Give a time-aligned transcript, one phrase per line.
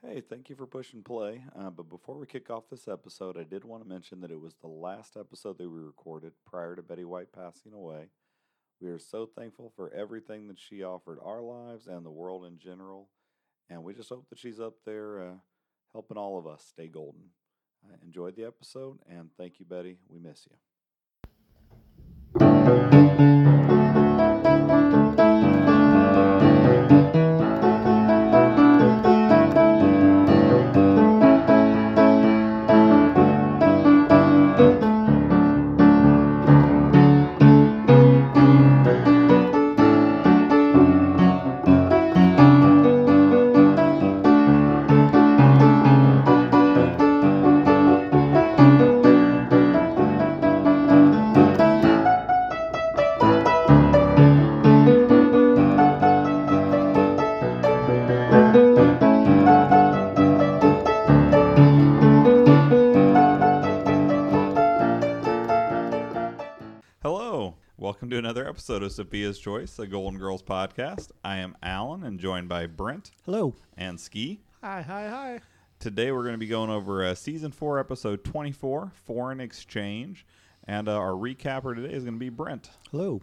[0.00, 1.42] Hey, thank you for pushing play.
[1.58, 4.40] Uh, but before we kick off this episode, I did want to mention that it
[4.40, 8.06] was the last episode that we recorded prior to Betty White passing away.
[8.80, 12.58] We are so thankful for everything that she offered our lives and the world in
[12.58, 13.08] general.
[13.68, 15.34] And we just hope that she's up there uh,
[15.92, 17.30] helping all of us stay golden.
[17.84, 19.98] Uh, enjoyed the episode, and thank you, Betty.
[20.08, 20.56] We miss you.
[68.58, 71.12] Episode of Sophia's Choice, the Golden Girls podcast.
[71.22, 73.54] I am Alan and joined by Brent Hello.
[73.76, 74.40] and Ski.
[74.64, 75.40] Hi, hi, hi.
[75.78, 80.26] Today we're going to be going over uh, season four, episode 24, Foreign Exchange.
[80.66, 82.70] And uh, our recapper today is going to be Brent.
[82.90, 83.20] Hello.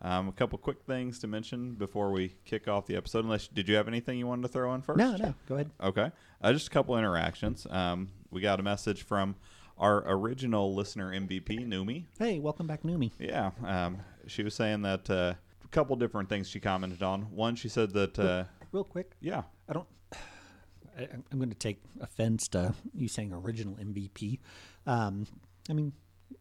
[0.00, 3.26] Um, a couple quick things to mention before we kick off the episode.
[3.26, 4.96] Unless did you have anything you wanted to throw in first?
[4.96, 5.34] No, no.
[5.46, 5.70] Go ahead.
[5.82, 7.66] Okay, uh, just a couple interactions.
[7.68, 9.34] Um, we got a message from
[9.80, 12.04] our original listener MVP, Numi.
[12.18, 13.10] Hey, welcome back, Numi.
[13.18, 17.22] Yeah, um, she was saying that uh, a couple different things she commented on.
[17.34, 19.88] One, she said that uh, Real quick, yeah, I don't.
[20.98, 24.38] I, I'm going to take offense to you saying original MVP.
[24.86, 25.26] Um,
[25.68, 25.92] I mean,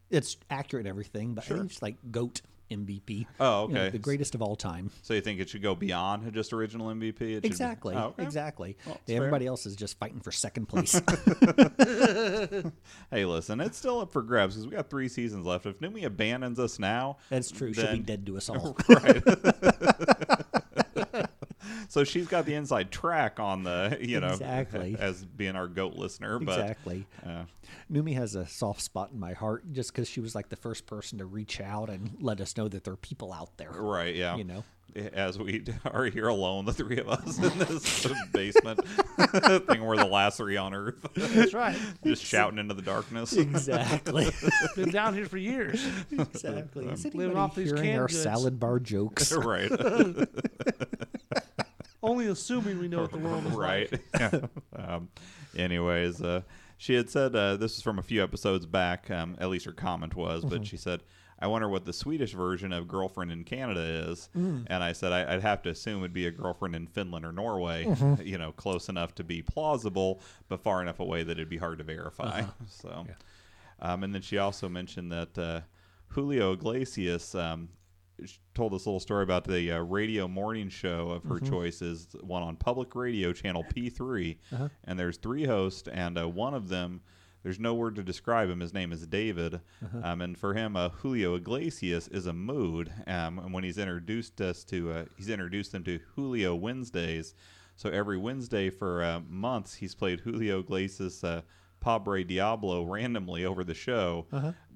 [0.10, 3.26] it's accurate and everything, but I think it's like goat MVP.
[3.40, 3.90] Oh, You know, okay.
[3.90, 4.92] the greatest of all time.
[5.02, 7.22] So you think it should go beyond just original MVP?
[7.22, 7.96] It should be- Exactly.
[7.96, 8.24] Oh, okay.
[8.24, 8.78] Exactly.
[8.86, 9.18] Well, it's fair.
[9.18, 11.00] Everybody else is just fighting for second place.
[13.12, 15.66] Hey, listen, it's still up for grabs because we got three seasons left.
[15.66, 17.74] If Numi abandons us now, That's true.
[17.74, 18.78] She'll be dead to us all.
[18.88, 19.24] right?
[21.90, 24.96] So she's got the inside track on the, you know, Exactly.
[25.00, 26.40] as being our goat listener.
[26.40, 27.06] But exactly.
[27.26, 27.44] uh,
[27.92, 30.86] Numi has a soft spot in my heart just because she was like the first
[30.86, 33.72] person to reach out and let us know that there are people out there.
[33.72, 34.64] right, yeah, You know.
[35.14, 38.80] as we are here alone, the three of us in this basement
[39.68, 41.78] thing, we're the last three on Earth, That's right.
[42.04, 43.34] just shouting into the darkness.
[43.34, 44.30] Exactly.
[44.76, 45.86] Been down here for years.
[46.12, 46.88] exactly.
[46.88, 48.22] Is Living anybody off these hearing our goods.
[48.24, 49.32] salad bar jokes?
[49.34, 49.72] right,
[52.02, 53.92] Only assuming we know what the world is right.
[53.92, 54.02] like.
[54.20, 54.40] Yeah.
[54.76, 55.10] um,
[55.56, 56.42] anyways, uh,
[56.78, 59.10] she had said uh, this is from a few episodes back.
[59.12, 60.50] Um, at least her comment was, Mm-hmm.
[60.58, 61.02] but she said.
[61.42, 64.66] I wonder what the Swedish version of girlfriend in Canada is, Mm.
[64.68, 67.32] and I said I, I'd have to assume it'd be a girlfriend in Finland or
[67.32, 67.86] Norway.
[67.86, 68.24] Mm-hmm.
[68.28, 71.78] You know, close enough to be plausible, but far enough away that it'd be hard
[71.78, 72.42] to verify.
[72.42, 72.52] Uh-huh.
[72.68, 73.08] So,
[73.82, 75.62] um, and then she also mentioned that uh,
[76.10, 77.70] Julio Iglesias um,
[78.54, 81.50] told this little story about the uh, radio morning show of her Mm-hmm.
[81.50, 84.70] choices, one on public radio channel P3, Uh-huh.
[84.86, 87.02] and there's three hosts, and uh, one of them.
[87.42, 88.60] There's no word to describe him.
[88.60, 90.02] His name is David, Uh-huh.
[90.04, 92.92] um, and for him, uh, Julio Iglesias is a mood.
[93.08, 97.36] Um, and when he's introduced us to, uh, he's introduced them to Julio Wednesdays.
[97.78, 101.24] So every Wednesday for uh, months, he's played Julio Iglesias
[101.80, 104.26] Pobre Diablo randomly over the show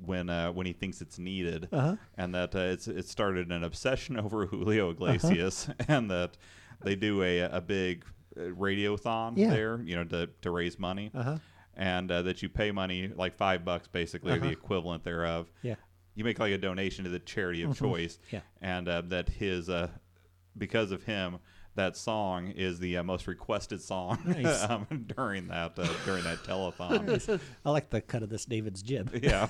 [0.05, 1.95] when uh, when he thinks it's needed, Uh-huh.
[2.17, 6.37] and that uh, it's it started an obsession over Julio Iglesias, and that
[6.83, 8.05] they do a a big
[8.37, 9.49] uh, radiothon Yeah.
[9.49, 11.37] there, you know, to to raise money, Uh-huh.
[11.75, 15.51] and uh, that you pay money like five bucks basically, or the equivalent thereof.
[15.61, 15.75] Yeah.
[16.15, 18.41] You make like a donation to the charity of choice, Yeah.
[18.61, 19.89] and uh, that his uh,
[20.57, 21.39] because of him.
[21.75, 24.63] That song is the uh, most requested song Nice.
[24.69, 24.85] um,
[25.15, 27.39] during that uh, during that telethon.
[27.65, 29.09] I like the cut of this David's jib.
[29.23, 29.47] yeah,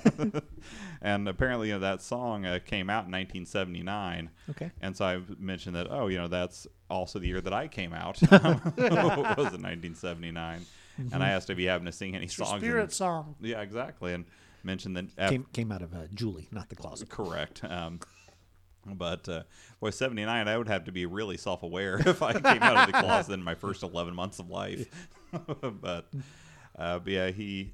[1.02, 4.30] and apparently you know, that song uh, came out in 1979.
[4.50, 4.70] Okay.
[4.80, 7.92] And so I mentioned that oh you know that's also the year that I came
[7.92, 10.64] out It was in 1979,
[11.12, 12.52] and I asked if he happened to sing any It's songs.
[12.54, 13.34] in- spirit song.
[13.40, 14.24] yeah, exactly, and
[14.62, 17.08] mentioned that af- Came came out of uh, Julie, not the closet.
[17.10, 17.62] correct.
[17.64, 18.00] Um,
[18.86, 19.42] but uh,
[19.80, 23.00] boy, 79, I would have to be really self-aware if I came out of the
[23.00, 24.86] closet in my first 11 months of life.
[25.32, 26.06] but,
[26.78, 27.72] uh, but yeah, he.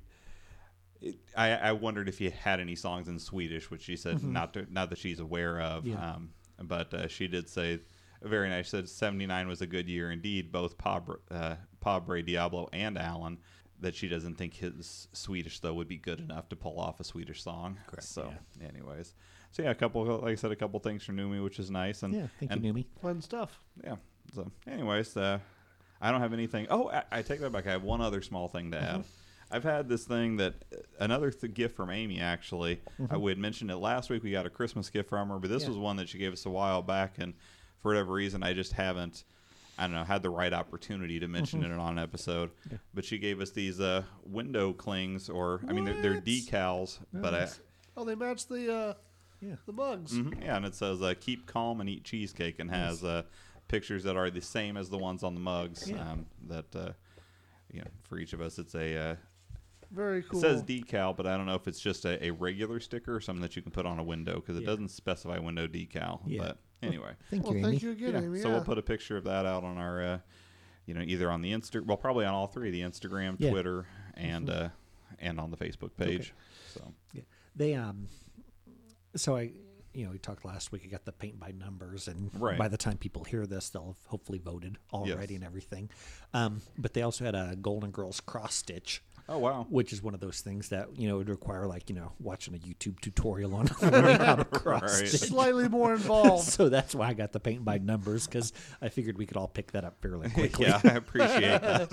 [1.01, 4.53] It, I, I wondered if he had any songs in Swedish, which she said not
[4.55, 5.87] to, not that she's aware of.
[5.87, 6.15] Yeah.
[6.15, 6.31] Um,
[6.63, 7.81] but uh, she did say
[8.23, 8.67] very nice.
[8.67, 10.53] She Said 79 was a good year indeed.
[10.53, 13.39] Both Pobre, uh, Pobre Diablo and Alan.
[13.81, 17.05] That she doesn't think his Swedish though would be good enough to pull off a
[17.05, 17.79] Swedish song.
[17.87, 18.31] Correct, So,
[18.63, 19.15] anyways,
[19.53, 22.03] so yeah, a couple, like I said, a couple things from Numi, which is nice.
[22.03, 22.85] And Yeah, thank and, you, Numi.
[23.03, 23.59] Fun stuff.
[23.85, 23.97] Yeah.
[24.35, 25.39] So, anyways, uh,
[26.01, 26.67] I don't have anything.
[26.71, 27.67] Oh, I, I take that back.
[27.67, 28.97] I have one other small thing to Mm-hmm.
[29.01, 29.05] add.
[29.53, 30.55] I've had this thing that
[31.01, 32.21] another th- gift from Amy.
[32.21, 32.81] Actually,
[33.11, 34.23] I, we had mentioned it last week.
[34.23, 35.73] We got a Christmas gift from her, but this Mm-hmm.
[35.73, 35.77] Yeah.
[35.79, 37.35] was one that she gave us a while back, and
[37.83, 39.25] for whatever reason, I just haven't.
[39.77, 41.73] I don't know, had the right opportunity to mention Mm-hmm.
[41.73, 42.51] it on an episode,
[42.95, 46.25] but she gave us these uh, window clings, or I mean, they're, they're What?
[46.27, 47.49] decals, but I,
[47.97, 48.95] Oh, they match the uh,
[49.41, 49.57] Yeah.
[49.67, 50.13] the mugs.
[50.13, 53.23] Mhm, Yeah, and it says uh, "Keep calm and eat cheesecake," and has uh,
[53.69, 55.89] pictures that are the same as the ones on the mugs.
[55.89, 56.13] Yeah.
[56.13, 56.93] Um, that uh,
[57.73, 59.17] you know, for each of us, it's a uh,
[59.91, 60.39] Very cool.
[60.39, 63.21] it says decal, but I don't know if it's just a, a regular sticker or
[63.21, 64.67] something that you can put on a window because it Yeah.
[64.71, 66.21] doesn't specify window decal.
[66.27, 66.39] Yeah.
[66.43, 67.69] But anyway, Thank well, you, Amy.
[67.71, 68.21] thank you again, yeah.
[68.23, 68.41] Amy.
[68.41, 70.19] So we'll put a picture of that out on our, uh,
[70.87, 73.47] you know, either on the Insta, well, probably on all three: the Instagram, Yeah.
[73.47, 73.51] Mm-hmm.
[73.53, 74.69] Twitter, and uh,
[75.19, 76.35] and on the Facebook page.
[76.75, 77.23] So Yeah.
[77.55, 78.09] They um
[79.17, 79.53] so I
[79.93, 82.57] you know, we talked last week I got the paint by numbers and Right.
[82.57, 85.39] by the time people hear this they'll have hopefully voted already Yes.
[85.41, 85.91] and everything.
[86.33, 89.03] Um but they also had a Golden Girls cross stitch.
[89.31, 91.95] Oh wow, Which is one of those things that, you know, would require like, you
[91.95, 95.09] know, watching a YouTube tutorial on learning how to cross Right.
[95.09, 95.21] stitch.
[95.31, 96.45] Slightly more involved.
[96.49, 99.49] So that's why I got the paint by numbers because I figured we could all
[99.49, 100.67] pick that up fairly quickly.
[100.67, 101.91] Yeah, I appreciate that.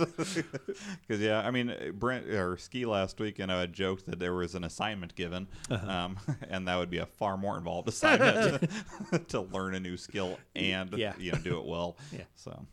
[1.07, 4.55] Because yeah, I mean, Brent or Ski last week, and I joked that there was
[4.55, 5.89] an assignment given, Uh-huh.
[5.91, 6.17] um,
[6.49, 8.69] and that would be a far more involved assignment
[9.11, 11.13] to, to learn a new skill and Yeah.
[11.19, 11.97] you know do it well.
[12.11, 12.23] Yeah.
[12.35, 12.65] So,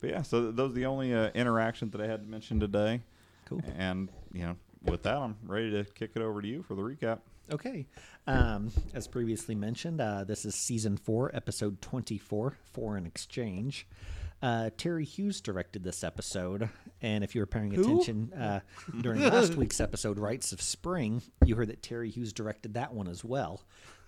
[0.00, 3.02] but yeah, so those are the only uh, interactions that I had to mention today.
[3.46, 3.62] Cool.
[3.76, 6.82] And you know, with that, I'm ready to kick it over to you for the
[6.82, 7.20] recap.
[7.50, 7.86] Okay.
[8.26, 13.86] Um, as previously mentioned, uh, this is season four, episode 24, Foreign Exchange.
[14.42, 16.68] Uh, Terry Hughes directed this episode.
[17.00, 18.60] And if you were paying attention uh,
[19.00, 23.08] during last week's episode, Rites of Spring, you heard that Terry Hughes directed that one
[23.08, 23.62] as well.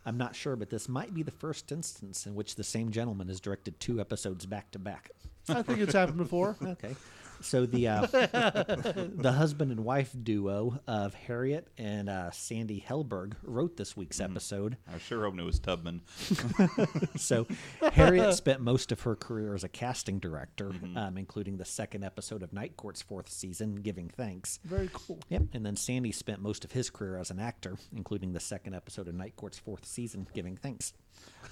[0.04, 3.28] I'm not sure, but this might be the first instance in which the same gentleman
[3.28, 5.10] has directed two episodes back to back.
[5.48, 6.56] I think it's happened before.
[6.62, 6.94] Okay.
[7.40, 13.76] So the uh, the husband and wife duo of Harriet and uh, Sandy Helberg wrote
[13.76, 14.76] this week's episode.
[14.92, 16.02] I sure hoping it was Tubman.
[17.16, 17.46] So
[17.92, 22.42] Harriet spent most of her career as a casting director, um, including the second episode
[22.42, 24.60] of Night Court's fourth season, Giving Thanks.
[24.64, 25.18] Very cool.
[25.28, 25.42] Yep.
[25.52, 29.08] And then Sandy spent most of his career as an actor, including the second episode
[29.08, 30.92] of Night Court's fourth season, Giving Thanks.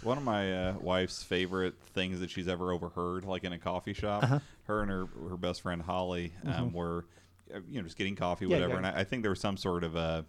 [0.02, 3.92] One of my uh, wife's favorite things that she's ever overheard, like in a coffee
[3.94, 4.38] shop, Uh-huh.
[4.64, 7.06] her and her her best friend Holly um, were,
[7.54, 8.52] uh, you know, just getting coffee, Mm-hmm.
[8.52, 8.72] Yeah, whatever.
[8.82, 8.88] yeah.
[8.88, 10.22] And I, I think there was some sort of uh,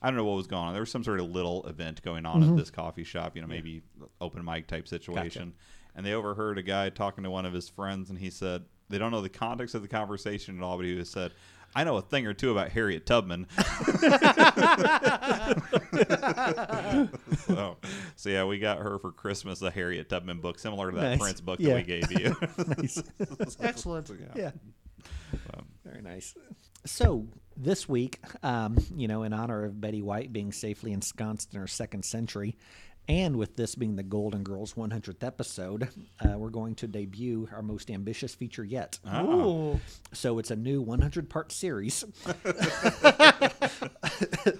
[0.00, 0.72] I don't know what was going on.
[0.72, 2.50] There was some sort of little event going on Mm-hmm.
[2.52, 3.82] at this coffee shop, you know, maybe
[4.20, 5.54] open mic type situation.
[5.94, 8.96] And they overheard a guy talking to one of his friends, and he said they
[8.98, 11.32] don't know the context of the conversation at all, but he said.
[11.74, 13.46] I know a thing or two about Harriet Tubman.
[17.46, 17.76] so,
[18.16, 21.18] so yeah, we got her for Christmas a Harriet Tubman book, similar to that Nice.
[21.18, 21.74] Prince book Yeah.
[21.74, 22.36] that we gave you.
[22.78, 23.02] nice.
[23.60, 24.10] Excellent.
[24.34, 24.50] Yeah.
[25.54, 26.34] Um, Very nice.
[26.84, 27.26] So
[27.56, 31.66] this week, um, you know, in honor of Betty White being safely ensconced in her
[31.66, 32.56] second century,
[33.08, 35.88] and with this being the Golden Girls 100th episode,
[36.20, 38.98] uh, we're going to debut our most ambitious feature yet.
[39.06, 39.22] Ah.
[39.24, 39.80] Ooh.
[40.12, 42.04] So it's a new 100 part series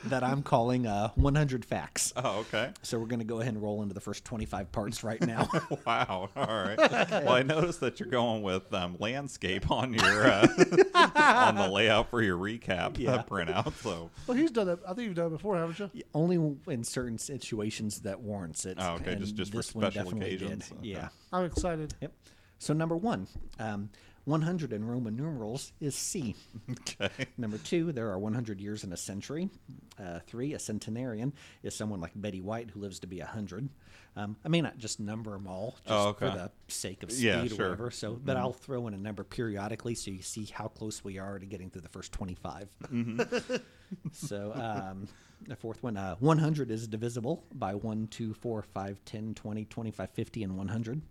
[0.04, 2.12] that I'm calling uh, 100 Facts.
[2.16, 2.70] oh, okay.
[2.82, 5.48] So we're going to go ahead and roll into the first 25 parts right now.
[5.86, 6.28] Wow.
[6.36, 6.78] All right.
[6.78, 10.46] Well, I noticed that you're going with um, landscape on your uh,
[10.94, 13.14] on the layout for your recap Yeah.
[13.16, 13.72] uh, printout.
[13.82, 14.78] So, Well, he's done that.
[14.86, 16.02] I think you've done it before, haven't you?
[16.14, 18.78] Only in certain situations that warrants it.
[18.80, 20.68] Oh, okay, just- and just for special definitely occasions.
[20.68, 20.78] Did.
[20.78, 20.88] Okay.
[20.88, 21.08] Yeah.
[21.32, 21.94] I'm excited.
[22.00, 22.12] Yep.
[22.58, 23.26] So number one,
[23.58, 23.90] um,
[24.24, 26.36] 100 in Roman numerals is C.
[26.70, 27.10] okay.
[27.36, 29.50] Number two, there are 100 years in a century.
[29.98, 31.32] Uh, three, a centenarian
[31.64, 33.68] is someone like Betty White who lives to be 100.
[34.14, 37.24] Um, I may not just number them all just Oh, for the sake of speed
[37.24, 37.90] Yeah, or whatever.
[37.90, 41.38] So, but I'll throw in a number periodically so you see how close we are
[41.38, 42.68] to getting through the first 25.
[44.12, 45.08] so, um,
[45.46, 50.10] the fourth one, uh, 100 is divisible by 1, 2, 4, 5, 10, 20, 25,
[50.10, 51.02] 50, and 100.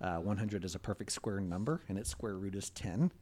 [0.00, 3.12] Uh, 100 is a perfect square number, and its square root is 10.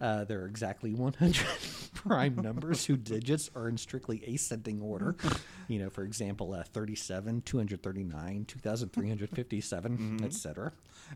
[0.00, 1.36] Uh, there are exactly 100
[1.94, 5.16] prime numbers whose digits are in strictly ascending order.
[5.70, 10.72] You know, for example, uh, 37, 239, 2,357, etc.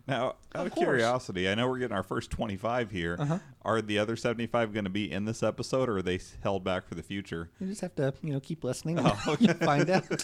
[0.06, 0.84] Now, out of, course.
[0.84, 3.16] curiosity, I know we're getting our first 25 here.
[3.18, 3.38] Uh-huh.
[3.62, 6.86] Are the other 75 going to be in this episode, or are they held back
[6.86, 7.48] for the future?
[7.60, 10.20] You just have to, you know, keep listening and Oh, you find out.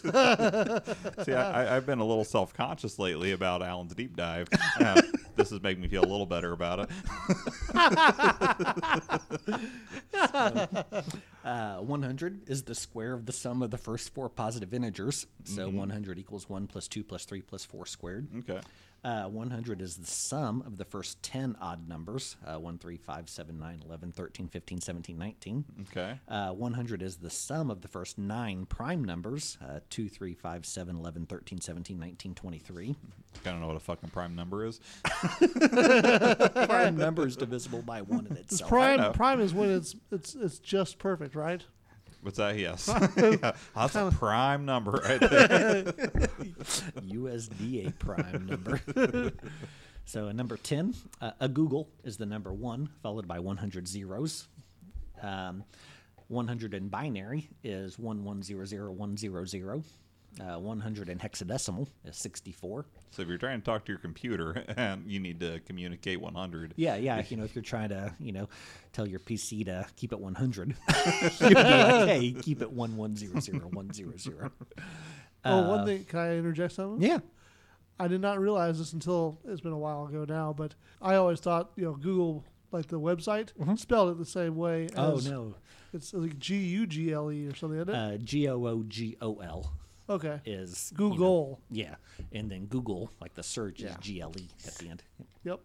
[1.25, 4.49] See, I, I've been a little self conscious lately about Alan's deep dive.
[5.39, 6.91] This is making me feel a little better about it.
[11.45, 15.27] Uh, 100 is the square of the sum of the first four positive integers.
[15.45, 15.79] So Mm-hmm.
[15.79, 18.29] 100 equals 1 plus 2 plus 3 plus 4 squared.
[18.41, 18.61] Okay.
[19.05, 23.29] Uh, 100 is the sum of the first 10 odd numbers uh, 1, 3, 5,
[23.29, 25.65] 7, 9, 11, 13, 15, 17, 19.
[25.91, 26.19] Okay.
[26.29, 30.67] Uh, 100 is the sum of the first nine prime numbers uh, 2, 3, 5,
[30.67, 32.97] 7, 11, 13, 17, 19, 23.
[33.47, 34.81] I don't know what a fucking prime number is.
[36.67, 38.63] prime number is divisible by 1 in itself.
[38.63, 38.69] know.
[38.69, 39.13] prime.
[39.13, 41.65] Prime is when it's it's it's just perfect, right?
[42.23, 42.59] What's that?
[42.59, 42.89] Yes.
[43.17, 45.83] yeah, that's a prime number right there.
[47.07, 48.81] USDA prime number.
[50.05, 54.49] so a number 10, uh, a googol is the number 1, followed by 100 zeros.
[55.23, 55.65] Um,
[56.29, 59.85] 100 in binary is 1100100.
[60.41, 62.87] Uh, 100 in hexadecimal is 64.
[63.11, 66.75] so if you're trying to talk to your computer and you need to communicate 100,
[66.77, 67.23] Yeah, yeah.
[67.29, 68.49] You know, if you're trying to, you know,
[68.93, 70.69] tell your PC to keep it 100,
[71.41, 74.51] you'd be like, hey, keep it 1100100.
[75.45, 76.05] oh, one thing.
[76.05, 77.03] Can I interject something?
[77.09, 77.19] Yeah.
[78.01, 81.41] I did not realize this until it's been a while ago now, but I always
[81.41, 84.85] thought you know Google like the website spelled it the same way.
[84.85, 85.55] As Oh, no.
[85.93, 87.97] It's like G U G L E or something, isn't it?
[87.97, 89.73] Uh, G O O G O L
[90.09, 90.41] okay.
[90.45, 91.59] is you know, googol.
[91.71, 91.95] yeah.
[92.33, 93.91] And then Google, like the search, Yeah.
[93.91, 95.03] is G L E at the end.
[95.45, 95.61] Yep.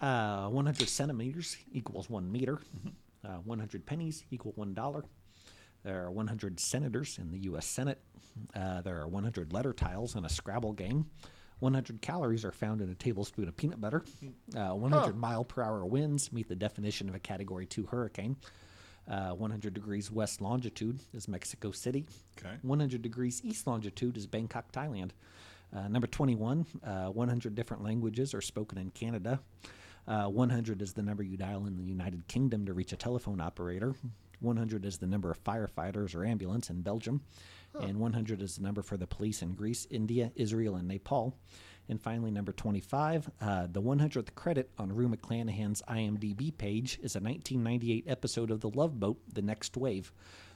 [0.00, 2.58] Uh, 100 centimeters equals one meter.
[3.22, 5.04] Uh, 100 pennies equal one dollar.
[5.84, 7.66] There are 100 senators in the U.S.
[7.66, 8.00] Senate.
[8.54, 11.06] Uh, there are 100 letter tiles in a Scrabble game.
[11.58, 14.02] 100 calories are found in a tablespoon of peanut butter.
[14.56, 18.36] Uh, 100 mile per hour winds meet the definition of a Category 2 hurricane.
[19.10, 22.06] Uh, 100 degrees west longitude is Mexico City.
[22.38, 22.54] Okay.
[22.62, 25.10] 100 degrees east longitude is Bangkok, Thailand.
[25.76, 29.40] Uh, number 21, uh, 100 different languages are spoken in Canada.
[30.06, 33.40] Uh, 100 is the number you dial in the United Kingdom to reach a telephone
[33.40, 33.94] operator.
[34.40, 37.20] 100 is the number of firefighters or ambulance in Belgium.
[37.80, 41.36] And 100 is the number for the police in Greece, India, Israel, and Nepal.
[41.90, 47.20] And finally, number 25, uh, the 100th credit on Rue McClanahan's IMDb page is a
[47.20, 50.12] 1998 episode of The Love Boat, The Next Wave.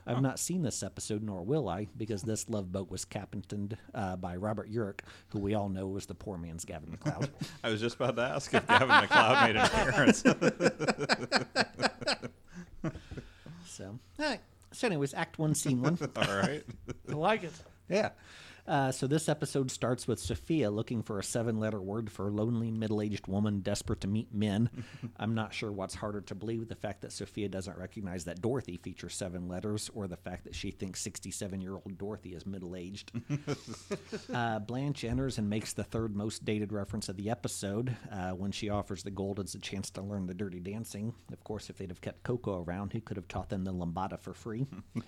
[0.07, 4.15] I've not seen this episode, nor will I, because this love boat was captained uh,
[4.15, 5.01] by Robert Urich,
[5.31, 7.29] who we all know was the poor man's Gavin MacLeod.
[7.65, 10.23] I was just about to ask if Gavin MacLeod made an appearance.
[13.67, 14.41] so, all right.
[14.71, 15.99] So, anyways, Act One, Scene One.
[16.15, 16.63] All right.
[17.09, 17.55] I like it.
[17.89, 18.11] Yeah.
[18.67, 23.27] Uh, so this episode starts with Sophia looking for a seven-letter word for lonely middle-aged
[23.27, 24.71] woman desperate to meet men.
[25.19, 28.79] I'm not sure what's harder to believe: the fact that Sophia doesn't recognize that Dorothy
[28.79, 33.13] features seven letters, or the fact that she thinks 67-year-old Dorothy is middle-aged.
[34.35, 38.51] uh, Blanche enters and makes the third most dated reference of the episode uh, when
[38.51, 41.13] she offers the Goldens a chance to learn the Dirty Dancing.
[41.33, 44.19] Of course, if they'd have kept Coco around, he could have taught them the lambada
[44.19, 44.67] for free.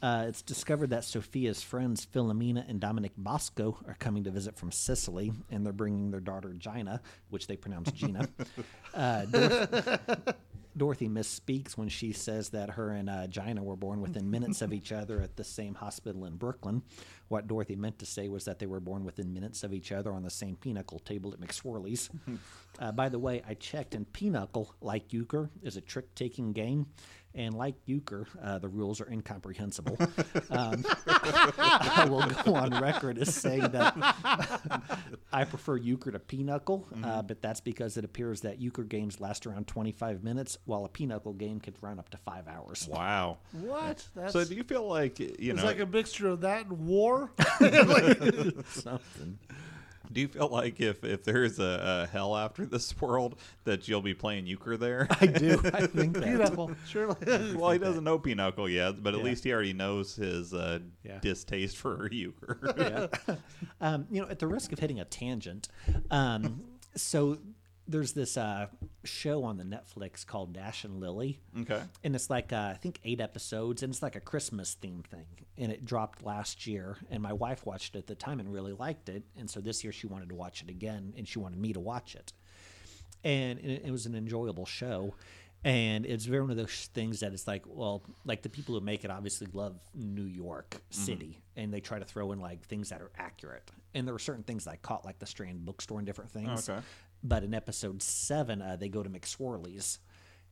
[0.00, 4.70] Uh, it's discovered that Sophia's friends Philomena and Dominic Bosco are coming to visit from
[4.70, 7.00] Sicily, and they're bringing their daughter Gina,
[7.30, 8.28] which they pronounce Gina.
[8.94, 10.32] uh, Dorothy,
[10.78, 14.72] Dorothy misspeaks when she says that her and uh, Gina were born within minutes of
[14.72, 16.82] each other at the same hospital in Brooklyn.
[17.26, 20.12] What Dorothy meant to say was that they were born within minutes of each other
[20.12, 22.08] on the same pinochle table at McSorley's.
[22.78, 26.86] uh, by the way, I checked, and pinochle, like euchre, is a trick-taking game.
[27.34, 29.96] And like euchre, uh, the rules are incomprehensible.
[30.50, 33.94] Um, I will go on record as saying that
[35.32, 39.46] I prefer euchre to pinochle, uh, but that's because it appears that euchre games last
[39.46, 42.88] around 25 minutes, while a pinochle game could run up to five hours.
[42.90, 43.38] Wow.
[43.52, 44.06] What?
[44.16, 45.64] That's So do you feel like you it's know?
[45.64, 47.30] like a mixture of that and war.
[48.70, 49.38] Something.
[50.12, 53.88] Do you feel like if if there is a, a hell after this world that
[53.88, 55.06] you'll be playing euchre there?
[55.20, 55.60] I do.
[55.72, 56.22] I think that.
[56.24, 57.54] Pinochle, surely.
[57.54, 59.24] well, he doesn't know pinochle yet, but at Yeah.
[59.26, 61.18] least he already knows his uh, Yeah.
[61.20, 62.58] distaste for euchre.
[62.76, 63.36] yeah.
[63.80, 65.68] um, you know, at the risk of hitting a tangent,
[66.10, 66.62] um,
[66.96, 67.38] so
[67.88, 68.66] there's this uh,
[69.02, 71.40] show on the Netflix called Dash and Lily.
[71.58, 71.80] okay.
[72.04, 75.26] and it's like uh, I think eight episodes, and it's like a Christmas theme thing.
[75.56, 78.74] And it dropped last year, and my wife watched it at the time and really
[78.74, 79.24] liked it.
[79.36, 81.80] And so this year she wanted to watch it again, and she wanted me to
[81.80, 82.32] watch it.
[83.24, 85.14] And it, it was an enjoyable show.
[85.64, 88.80] And it's very one of those things that it's like, well, like the people who
[88.80, 92.90] make it obviously love New York City, and they try to throw in like things
[92.90, 93.68] that are accurate.
[93.92, 96.68] And there were certain things that I caught, like the Strand bookstore and different things.
[96.68, 96.80] Okay.
[97.22, 99.98] But in episode seven, uh, they go to McSorley's.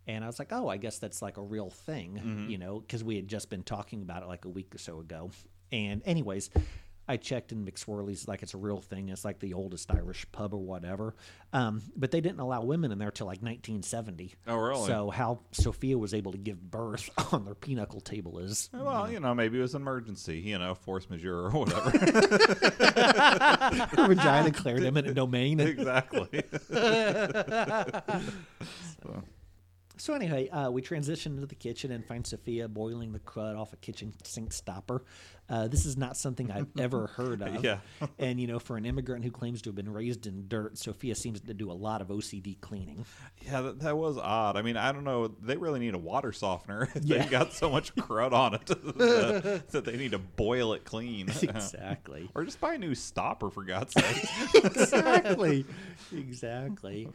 [0.08, 3.02] And I was like, oh, I guess that's like a real thing, you know, because
[3.02, 5.30] we had just been talking about it like a week or so ago.
[5.72, 6.48] And, anyways,
[7.08, 9.08] I checked in McSorley's like it's a real thing.
[9.10, 11.14] It's like the oldest Irish pub or whatever.
[11.52, 14.34] Um, but they didn't allow women in there till like 1970.
[14.48, 14.86] Oh, really?
[14.86, 19.20] So how Sophia was able to give birth on their pinochle table is Well, you
[19.20, 21.90] know, maybe it was an emergency, you know, force majeure or whatever.
[23.96, 25.60] her vagina declared eminent domain.
[25.60, 26.42] exactly.
[29.02, 29.22] So
[30.14, 33.76] anyway, uh, we transition into the kitchen and find Sophia boiling the crud off a
[33.76, 35.02] kitchen sink stopper.
[35.48, 37.64] Uh, this is not something I've ever heard of.
[37.64, 37.78] Yeah.
[38.18, 41.14] and you know, for an immigrant who claims to have been raised in dirt, Sophia
[41.14, 43.04] seems to do a lot of OCD cleaning.
[43.44, 44.56] Yeah, that, that was odd.
[44.56, 45.28] I mean, I don't know.
[45.28, 46.88] They really need a water softener.
[47.06, 47.18] Yeah.
[47.18, 51.28] They've got so much crud on it that, that they need to boil it clean.
[51.28, 52.28] exactly.
[52.34, 54.28] or just buy a new stopper, for God's sake.
[54.54, 55.64] exactly.
[56.12, 57.08] exactly.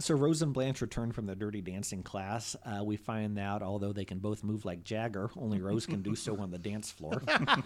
[0.00, 2.54] So Rose and Blanche return from their dirty dancing class.
[2.64, 6.14] Uh, we find out, although they can both move like Jagger, only Rose can do
[6.14, 7.20] so on the dance floor.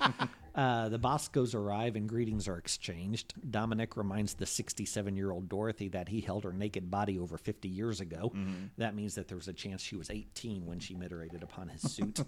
[0.55, 3.35] uh, the Boscos arrive and greetings are exchanged.
[3.51, 8.33] Dominic reminds the 67-year-old Dorothy that he held her naked body over 50 years ago.
[8.79, 11.83] That means that there was a chance she was 18 when she mutilated upon his
[11.83, 12.19] suit.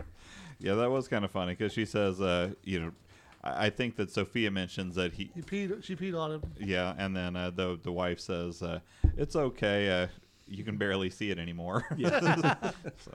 [0.60, 2.92] yeah, that was kind of funny because she says, uh, you know,
[3.42, 5.82] I I think that Sophia mentions that he, He peed.
[5.84, 6.42] She peed on him.
[6.60, 8.80] yeah, and then uh, the the wife says, uh,
[9.16, 10.02] "It's okay.
[10.02, 10.06] Uh,
[10.46, 11.84] you can barely see it anymore."
[12.98, 13.12] So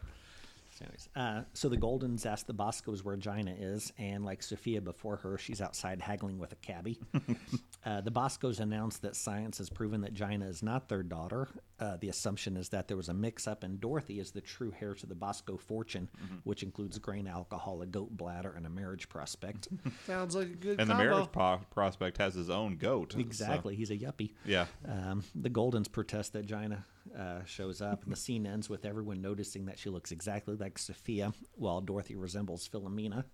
[0.82, 5.18] anyways, uh, so the Goldens ask the Boscos where Gina is, and like Sophia before
[5.18, 7.00] her, she's outside haggling with a cabbie.
[7.86, 11.48] uh, the Boscos announce that science has proven that Gina is not their daughter.
[11.80, 14.94] Uh, the assumption is that there was a mix-up, and Dorothy is the true heir
[14.96, 16.10] to the Bosco fortune,
[16.44, 19.68] which includes grain alcohol, a goat bladder, and a marriage prospect.
[20.06, 23.14] Sounds like a good and the marriage pro- prospect has his own goat.
[23.14, 24.34] so- exactly, he's a yuppie.
[24.46, 24.66] yeah.
[24.88, 26.86] Um, the Goldens protest that Gina
[27.18, 30.78] uh, shows up, and the scene ends with everyone noticing that she looks exactly like
[30.80, 33.26] Sophia, while Dorothy resembles Philomena.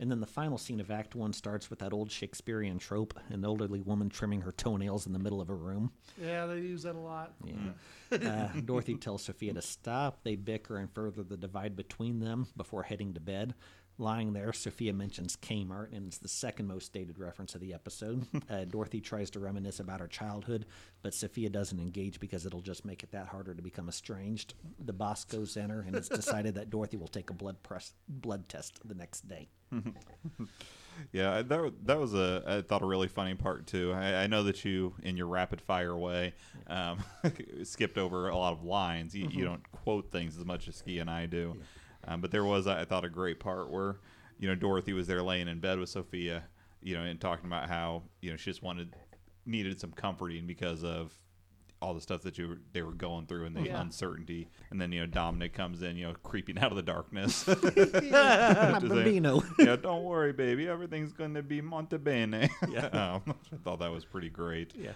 [0.00, 3.44] And then the final scene of Act One starts with that old Shakespearean trope: an
[3.44, 5.90] elderly woman trimming her toenails in the middle of a room.
[6.22, 7.32] Yeah, they use that a lot.
[7.44, 8.16] Yeah.
[8.56, 10.22] uh, Dorothy tells Sophia to stop.
[10.22, 13.54] They bicker and further the divide between them before heading to bed.
[14.00, 18.26] Lying there, Sophia mentions Kmart, and it's the second most dated reference of the episode.
[18.50, 20.64] Uh, Dorothy tries to reminisce about her childhood,
[21.02, 24.54] but Sophia doesn't engage because it'll just make it that harder to become estranged.
[24.84, 28.48] The Boscos in her, and it's decided that Dorothy will take a blood press blood
[28.48, 29.48] test the next day.
[31.12, 33.92] Yeah, I- that that was a I thought a really funny part too.
[33.92, 36.34] I, I know that you, in your rapid fire way,
[36.66, 36.98] um,
[37.62, 39.14] skipped over a lot of lines.
[39.14, 41.56] You, you don't quote things as much as Ski and I do,
[42.08, 43.96] um, but there was I thought a great part where
[44.38, 46.44] you know Dorothy was there laying in bed with Sophia,
[46.82, 48.94] you know, and talking about how you know she just wanted
[49.46, 51.12] needed some comforting because of
[51.80, 53.80] all the stuff that you were, they were going through and the Yeah.
[53.80, 57.46] uncertainty, and then you know Dominic comes in, you know, creeping out of the darkness.
[57.46, 59.42] My To say- bambino.
[59.58, 60.68] yeah, don't worry, baby.
[60.68, 62.50] Everything's going to be Monte Bene.
[62.68, 62.86] Yeah.
[63.26, 64.74] um, I thought that was pretty great.
[64.76, 64.90] Yeah.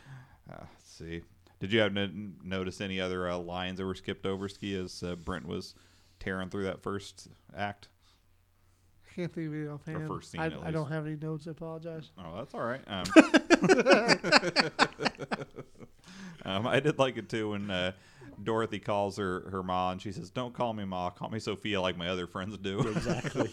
[0.53, 1.23] Uh, let's see.
[1.61, 5.03] Did you have n- notice any other uh, lines that were skipped over, Ski, as
[5.05, 5.75] uh, Brent was
[6.23, 7.89] tearing through that first act?
[9.11, 10.09] I can't think of it offhand.
[10.09, 10.73] first scene, I, at I least.
[10.73, 11.47] don't have any notes.
[11.47, 12.11] I apologize.
[12.19, 12.81] Oh, that's all right.
[12.87, 13.05] Um,
[16.45, 17.93] um, I did like it too when uh,
[18.43, 21.81] Dorothy calls her her ma and she says, "Don't call me ma, call me Sophia
[21.81, 23.49] like my other friends do." Exactly.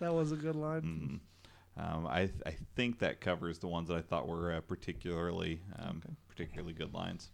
[0.00, 1.20] That was a good line.
[1.78, 1.82] Mm.
[1.82, 6.02] Um, I I think that covers the ones that I thought were uh, particularly um,
[6.28, 7.30] particularly good lines.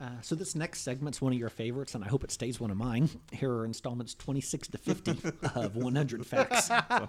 [0.00, 2.70] Uh, so this next segment's one of your favorites, and I hope it stays one
[2.70, 3.08] of mine.
[3.32, 5.10] Here are installments 26 to 50
[5.54, 6.66] of 100 facts.
[6.66, 7.08] So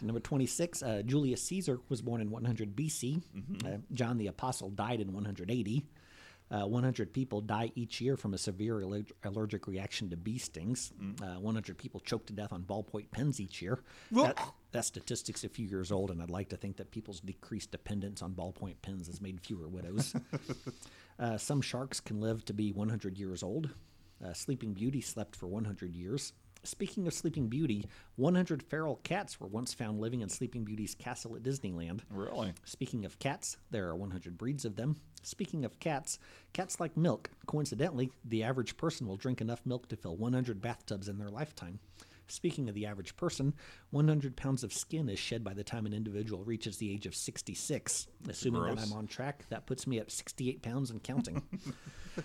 [0.00, 3.22] number 26, uh, Julius Caesar was born in 100 BC.
[3.64, 5.84] Uh, John the Apostle died in 180.
[6.50, 10.92] Uh, 100 people die each year from a severe aller- allergic reaction to bee stings.
[11.22, 13.80] Uh, 100 people choke to death on ballpoint pens each year.
[14.24, 14.38] That,
[14.72, 18.20] that statistic's a few years old, and I'd like to think that people's decreased dependence
[18.20, 20.14] on ballpoint pens has made fewer widows.
[21.22, 23.70] Uh, some sharks can live to be 100 years old.
[24.24, 26.32] Uh, Sleeping Beauty slept for 100 years.
[26.64, 31.36] Speaking of Sleeping Beauty, 100 feral cats were once found living in Sleeping Beauty's castle
[31.36, 32.00] at Disneyland.
[32.10, 32.54] Really?
[32.64, 34.96] Speaking of cats, there are 100 breeds of them.
[35.22, 36.18] Speaking of cats,
[36.54, 37.30] cats like milk.
[37.46, 41.78] Coincidentally, the average person will drink enough milk to fill 100 bathtubs in their lifetime.
[42.28, 43.54] Speaking of the average person,
[43.90, 47.14] 100 pounds of skin is shed by the time an individual reaches the age of
[47.14, 48.06] 66.
[48.28, 48.82] Assuming that.
[48.82, 51.42] I'm on track, that puts me at 68 pounds and counting.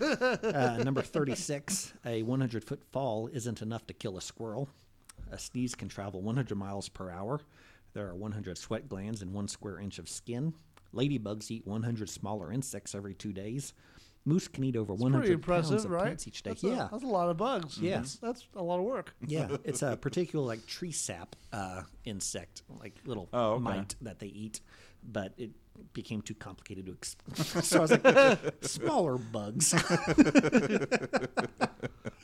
[0.00, 4.68] uh, number 36, a 100 foot fall isn't enough to kill a squirrel.
[5.30, 7.40] A sneeze can travel 100 miles per hour.
[7.92, 10.54] There are 100 sweat glands in one square inch of skin.
[10.94, 13.74] Ladybugs eat 100 smaller insects every two days.
[14.28, 16.02] Moose can eat over Pretty 100 pounds of right?
[16.02, 16.50] plants each day.
[16.50, 17.78] That's yeah, a, that's a lot of bugs.
[17.78, 18.18] Yes.
[18.20, 19.14] that's a lot of work.
[19.26, 23.62] yeah, it's a particular like tree sap uh, insect, like little Oh, okay.
[23.64, 24.60] mite that they eat,
[25.02, 25.50] but it
[25.94, 27.36] became too complicated to explain.
[27.62, 29.72] so I was like, smaller bugs.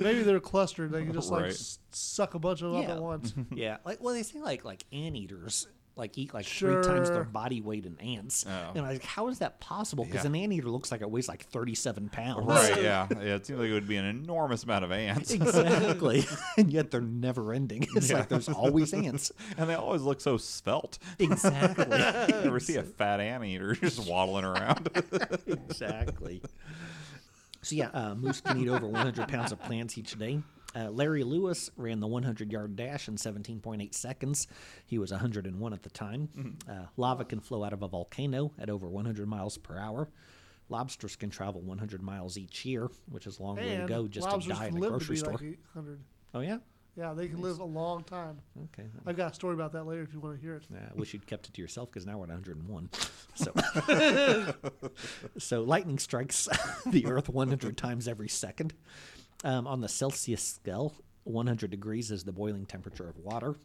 [0.00, 0.90] Maybe they're clustered.
[0.92, 1.50] They can just like Right.
[1.52, 3.32] s- suck a bunch of them up at once.
[3.54, 7.60] yeah, like well, they say like like anteaters like eat like three times their body
[7.60, 8.44] weight in ants.
[8.48, 8.70] Oh.
[8.74, 10.04] And I was like, how is that possible?
[10.04, 10.30] Because Yeah.
[10.30, 12.46] an anteater looks like it weighs like thirty-seven pounds.
[12.46, 13.06] Right, yeah.
[13.10, 15.30] Yeah, it seems like it would be an enormous amount of ants.
[15.30, 16.24] Exactly,
[16.58, 17.86] and yet they're never ending.
[17.94, 19.30] It's like there's always ants.
[19.56, 20.98] And they always look so svelte.
[21.20, 24.88] Exactly, You never see a fat anteater just waddling around.
[25.46, 26.42] exactly.
[27.62, 30.40] So yeah, uh, moose can eat over 100 pounds of plants each day.
[30.74, 34.46] Uh, Larry Lewis ran the 100-yard dash in 17.8 seconds.
[34.86, 36.56] He was 101 at the time.
[36.68, 40.08] Uh, lava can flow out of a volcano at over 100 miles per hour.
[40.68, 44.28] Lobsters can travel 100 miles each year, which is a long way to go just
[44.30, 45.32] to die in a grocery store.
[45.32, 45.58] like
[46.34, 46.56] oh yeah,
[46.96, 48.38] Yeah, they can live a long time.
[48.72, 48.88] okay.
[49.06, 50.64] I've got a story about that later if you want to hear it.
[50.74, 52.88] Uh, I wish you'd kept it to yourself because now we're at 101.
[53.34, 53.52] So,
[55.38, 56.48] so lightning strikes
[56.86, 58.72] the Earth 100 times every second.
[59.44, 63.56] Um, on the Celsius scale, 100 degrees is the boiling temperature of water.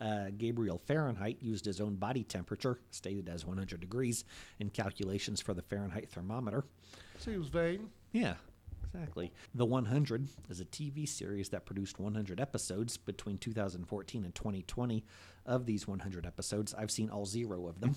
[0.00, 4.24] Uh, Gabriel Fahrenheit used his own body temperature, stated as 100 degrees,
[4.58, 6.64] in calculations for the Fahrenheit thermometer.
[7.18, 7.90] Seems vain.
[8.12, 8.34] Yeah,
[8.84, 9.30] exactly.
[9.54, 15.04] The 100 is a TV series that produced 100 episodes between 2014 and 2020.
[15.44, 17.94] Of these 100 episodes, I've seen all zero of them.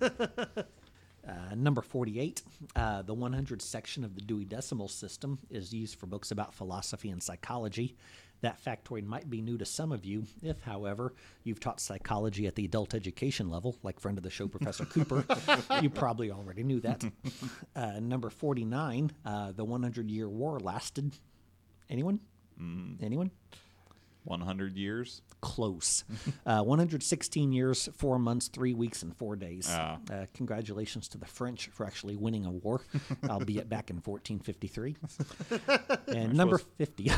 [1.26, 2.42] Uh, number 48,
[2.74, 7.10] uh, the 100 section of the Dewey Decimal System is used for books about philosophy
[7.10, 7.96] and psychology.
[8.40, 10.24] That factoid might be new to some of you.
[10.42, 14.48] If, however, you've taught psychology at the adult education level, like friend of the show,
[14.48, 15.24] Professor Cooper,
[15.80, 17.04] you probably already knew that.
[17.76, 21.12] Uh, number 49, uh, the 100 year war lasted.
[21.88, 22.18] Anyone?
[23.00, 23.30] Anyone?
[24.24, 25.22] 100 years.
[25.40, 26.04] close.
[26.46, 29.66] Uh, 116 years, four months, three weeks, and four days.
[29.70, 29.98] Ah.
[30.10, 32.80] Uh, congratulations to the French for actually winning a war,
[33.28, 34.96] albeit back in 1453.
[36.16, 37.10] and number 50.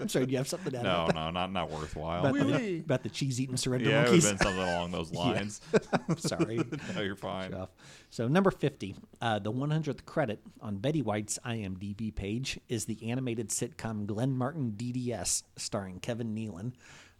[0.00, 2.20] I'm sorry, do you have something to add No, about, no, not not worthwhile.
[2.20, 2.78] about, Oui, the, oui.
[2.84, 5.60] about the cheese eating surrender yeah, it would have been something along those lines.
[6.18, 6.60] sorry.
[6.94, 7.52] no, you're fine.
[8.10, 13.50] So number 50, uh, the 100th credit on Betty White's IMDb page is the animated
[13.50, 16.72] sitcom Glenn Martin DDS, starring Kevin Nealon.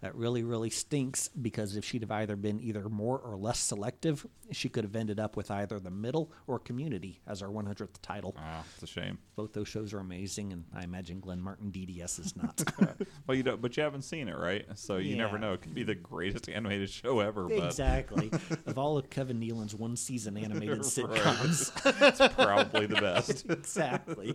[0.03, 4.27] That really, really stinks because if she'd have either been either more or less selective,
[4.53, 8.35] she could have ended up with either the middle or community as our 100th title.
[8.37, 9.19] Wow, it's a shame.
[9.37, 12.63] Both those shows are amazing, and I imagine Glenn Martin DDS is not.
[13.27, 14.65] Well, you don't, but you haven't seen it, right?
[14.77, 15.55] So you never know.
[15.55, 18.31] It could be the greatest animated show ever, but exactly.
[18.67, 20.87] of all of Kevin Nealon's one season animated Right.
[20.87, 21.73] sitcoms.
[22.21, 23.47] it's probably the best.
[23.51, 24.35] exactly.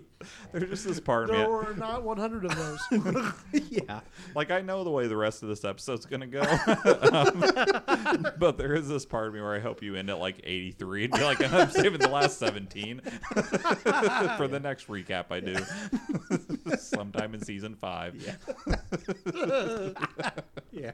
[0.52, 1.38] There's just this part of me.
[1.38, 3.64] There were not 100 of those.
[3.70, 4.02] Yeah.
[4.36, 6.40] Like I know the way the rest of this episode's gonna go,
[7.12, 10.40] um, but there is this part of me where I hope you end at like
[10.44, 13.02] 83 and be like, I'm saving the last 17
[14.38, 15.56] for the next recap I do,
[16.78, 18.16] sometime in season five.
[18.16, 18.36] Yeah.
[20.72, 20.92] yeah.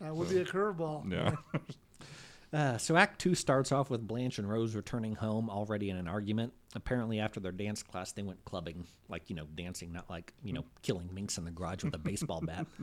[0.00, 1.10] that would be a curveball.
[1.10, 1.36] Yeah.
[2.52, 6.08] Uh, so Act Two starts off with Blanche and Rose returning home already in an
[6.08, 6.52] argument.
[6.76, 10.52] Apparently, after their dance class, they went clubbing, like you know, dancing, not like you
[10.52, 12.66] know, killing minks in the garage with a baseball bat.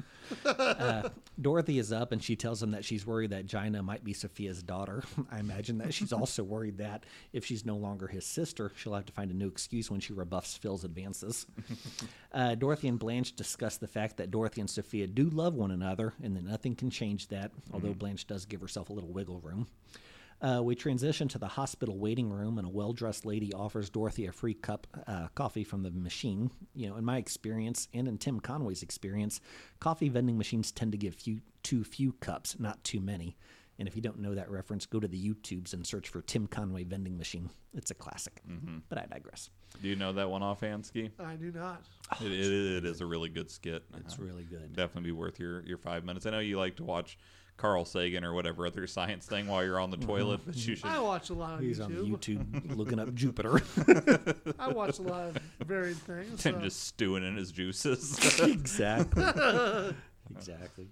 [0.45, 4.13] Uh, Dorothy is up and she tells him that she's worried that Gina might be
[4.13, 5.04] Sophia's daughter.
[5.32, 9.06] I imagine that she's also worried that if she's no longer his sister, she'll have
[9.06, 11.45] to find a new excuse when she rebuffs Phil's advances.
[12.34, 16.13] Uh, Dorothy and Blanche discuss the fact that Dorothy and Sophia do love one another
[16.21, 19.65] and that nothing can change that, although Blanche does give herself a little wiggle room.
[20.41, 24.32] Uh, we transition to the hospital waiting room, and a well-dressed lady offers Dorothy a
[24.32, 26.52] free cup uh, coffee from the machine.
[26.76, 29.39] You know, in my experience, and in Tim Conway's experience,
[29.80, 33.36] coffee vending machines tend to give few, too few cups, not too many.
[33.80, 36.47] And if you don't know that reference, go to the YouTubes and search for Tim
[36.47, 37.52] Conway vending machine.
[37.76, 38.41] It's a classic.
[38.89, 39.52] But I digress.
[39.84, 41.12] Do you know that one offhand, Ski?
[41.19, 41.84] I do not.
[42.19, 43.84] It, it, it is a really good skit.
[43.97, 44.76] It's Uh, really good.
[44.76, 46.26] definitely be worth your, your five minutes.
[46.26, 47.19] I know you like to watch
[47.58, 50.86] Carl Sagan or whatever other science thing while you're on the toilet, but you should.
[50.86, 52.46] I watch a lot on He's on YouTube.
[52.46, 53.62] YouTube looking up Jupiter.
[54.60, 56.46] I watch a lot of varied things.
[56.46, 58.39] and so- just stewing in his juices.
[58.41, 59.24] exactly.
[60.36, 60.88] exactly.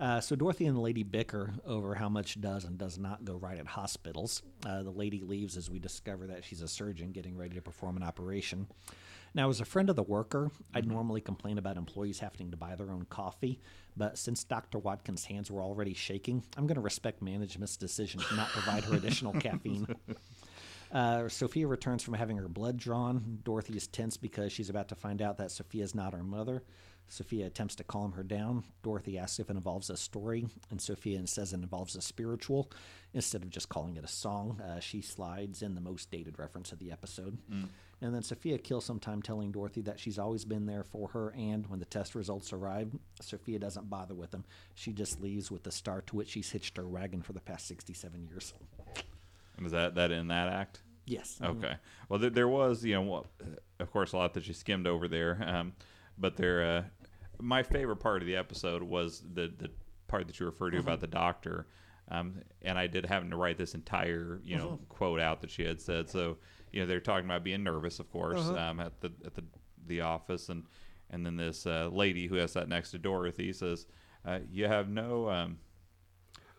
[0.00, 3.34] Uh, so Dorothy and the lady bicker over how much does and does not go
[3.34, 4.42] right at hospitals.
[4.64, 7.98] Uh, the lady leaves as we discover that she's a surgeon getting ready to perform
[7.98, 8.66] an operation.
[9.34, 12.74] Now, as a friend of the worker, I'd normally complain about employees having to buy
[12.74, 13.60] their own coffee,
[13.96, 14.78] but since Dr.
[14.78, 18.96] Watkins' hands were already shaking, I'm going to respect management's decision to not provide her
[18.96, 19.86] additional caffeine.
[20.92, 23.38] Uh, Sophia returns from having her blood drawn.
[23.44, 26.64] Dorothy is tense because she's about to find out that Sophia is not her mother.
[27.06, 28.64] Sophia attempts to calm her down.
[28.82, 32.70] Dorothy asks if it involves a story, and Sophia says it involves a spiritual
[33.14, 34.60] instead of just calling it a song.
[34.60, 37.38] Uh, she slides in the most dated reference of the episode.
[38.02, 41.34] And then Sophia kills some time telling Dorothy that she's always been there for her,
[41.36, 44.44] and when the test results arrive, Sophia doesn't bother with them.
[44.74, 47.68] She just leaves with the star to which she's hitched her wagon for the past
[47.68, 48.54] 67 years.
[49.60, 50.80] Was that that in that act?
[51.04, 51.38] Yes.
[51.42, 51.74] Okay.
[52.08, 53.26] Well, there, there was, you know, well,
[53.78, 55.42] of course, a lot that you skimmed over there.
[55.44, 55.72] Um,
[56.16, 56.82] but there, uh,
[57.40, 59.70] my favorite part of the episode was the the
[60.08, 61.66] part that you referred to about the doctor.
[62.10, 65.64] Um, and I did having to write this entire, you know, quote out that she
[65.64, 66.08] had said.
[66.08, 66.38] So,
[66.72, 69.44] you know, they're talking about being nervous, of course, um, at the at the
[69.86, 70.64] the office, and
[71.10, 73.86] and then this uh, lady who has sat next to Dorothy says,
[74.24, 75.58] uh, "You have no." Um,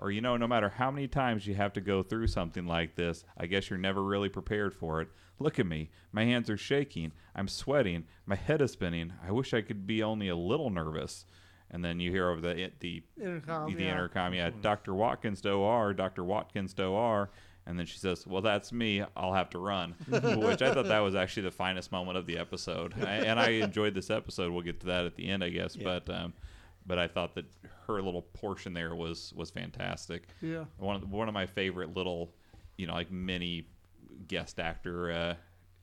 [0.02, 2.96] or you know, no matter how many times you have to go through something like
[2.96, 5.10] this, I guess you're never really prepared for it.
[5.38, 5.92] Look at me.
[6.12, 7.12] My hands are shaking.
[7.36, 8.06] I'm sweating.
[8.26, 9.14] My head is spinning.
[9.26, 11.26] I wish I could be only a little nervous.
[11.70, 13.92] And then you hear over the the Intercom, the yeah.
[13.92, 14.94] intercom, yeah, Dr.
[14.94, 16.24] Watkins to OR, Dr.
[16.24, 17.30] Watkins to OR.
[17.72, 19.02] And then she says, "Well, that's me.
[19.16, 22.38] I'll have to run," which I thought that was actually the finest moment of the
[22.38, 24.52] episode, I, and I enjoyed this episode.
[24.52, 25.78] We'll get to that at the end, I guess.
[25.78, 25.86] Yeah.
[25.86, 26.34] But um,
[26.86, 27.46] but I thought that
[27.88, 30.28] her little portion there was was fantastic.
[30.42, 30.66] Yeah.
[30.80, 32.34] One of one of my favorite little,
[32.76, 33.68] you know, like mini
[34.28, 35.36] guest actor uh,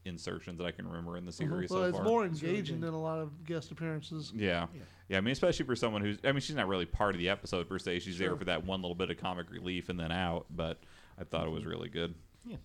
[0.04, 2.04] insertions that I can remember in the series well, so it's far.
[2.04, 4.30] more engaging than a lot of guest appearances.
[4.36, 4.66] Yeah.
[5.08, 5.16] yeah.
[5.16, 7.66] I mean, especially for someone who's, I mean, she's not really part of the episode
[7.66, 8.00] per se.
[8.00, 10.80] She's there for that one little bit of comic relief and then out, but
[11.20, 11.70] I thought it was mm-hmm.
[11.70, 12.14] really good.
[12.44, 12.56] Yeah.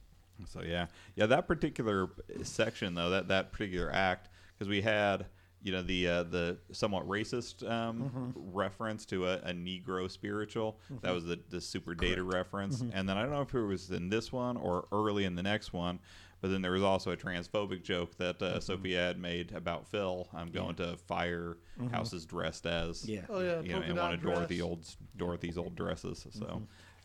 [0.45, 0.87] So, yeah.
[1.15, 2.09] Yeah, that particular
[2.43, 5.25] section, though, that, that particular act, because we had,
[5.61, 8.51] you know, the uh, the somewhat racist um, mm-hmm.
[8.53, 10.77] reference to a, a Negro spiritual.
[10.89, 11.15] That mm-hmm.
[11.15, 12.81] was the, the super data reference.
[12.81, 15.43] And then I don't know if it was in this one or early in the
[15.43, 15.99] next one,
[16.41, 20.27] but then there was also a transphobic joke that uh, Sophia had made about Phil.
[20.33, 21.55] I'm going to fire
[21.91, 23.21] houses dressed as Yeah.
[23.29, 24.85] Oh yeah, you know, polka in dot one of Dorothy old
[25.15, 26.27] Dorothy's old dresses.
[26.31, 26.63] So,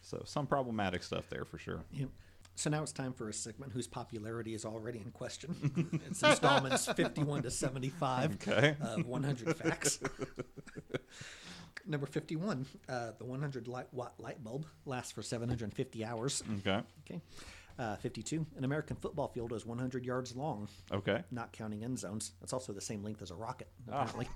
[0.09, 1.83] so some problematic stuff there for sure.
[1.92, 2.09] Yep.
[2.55, 6.01] So now it's time for a segment whose popularity is already in question.
[6.11, 8.77] it's installments 51 to 75 Okay.
[8.81, 10.01] of 100 facts.
[11.87, 16.42] Number 51, uh, the 100 light watt light bulb lasts for 750 hours.
[16.59, 16.81] Okay.
[17.07, 17.21] Okay.
[17.78, 21.22] Uh, 52, an American football field is 100 yards long, Okay.
[21.30, 22.32] not counting end zones.
[22.40, 24.02] That's also the same length as a rocket, Ah.
[24.02, 24.26] apparently.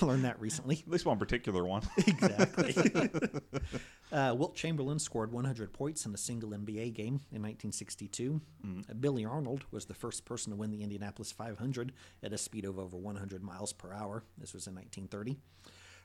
[0.06, 0.78] Learned that recently.
[0.86, 1.82] At least one particular one.
[2.06, 2.76] Exactly.
[4.12, 8.40] uh, Wilt Chamberlain scored 100 points in a single NBA game in 1962.
[8.64, 12.64] Uh, Billy Arnold was the first person to win the Indianapolis 500 at a speed
[12.64, 14.22] of over 100 miles per hour.
[14.38, 15.38] This was in 1930.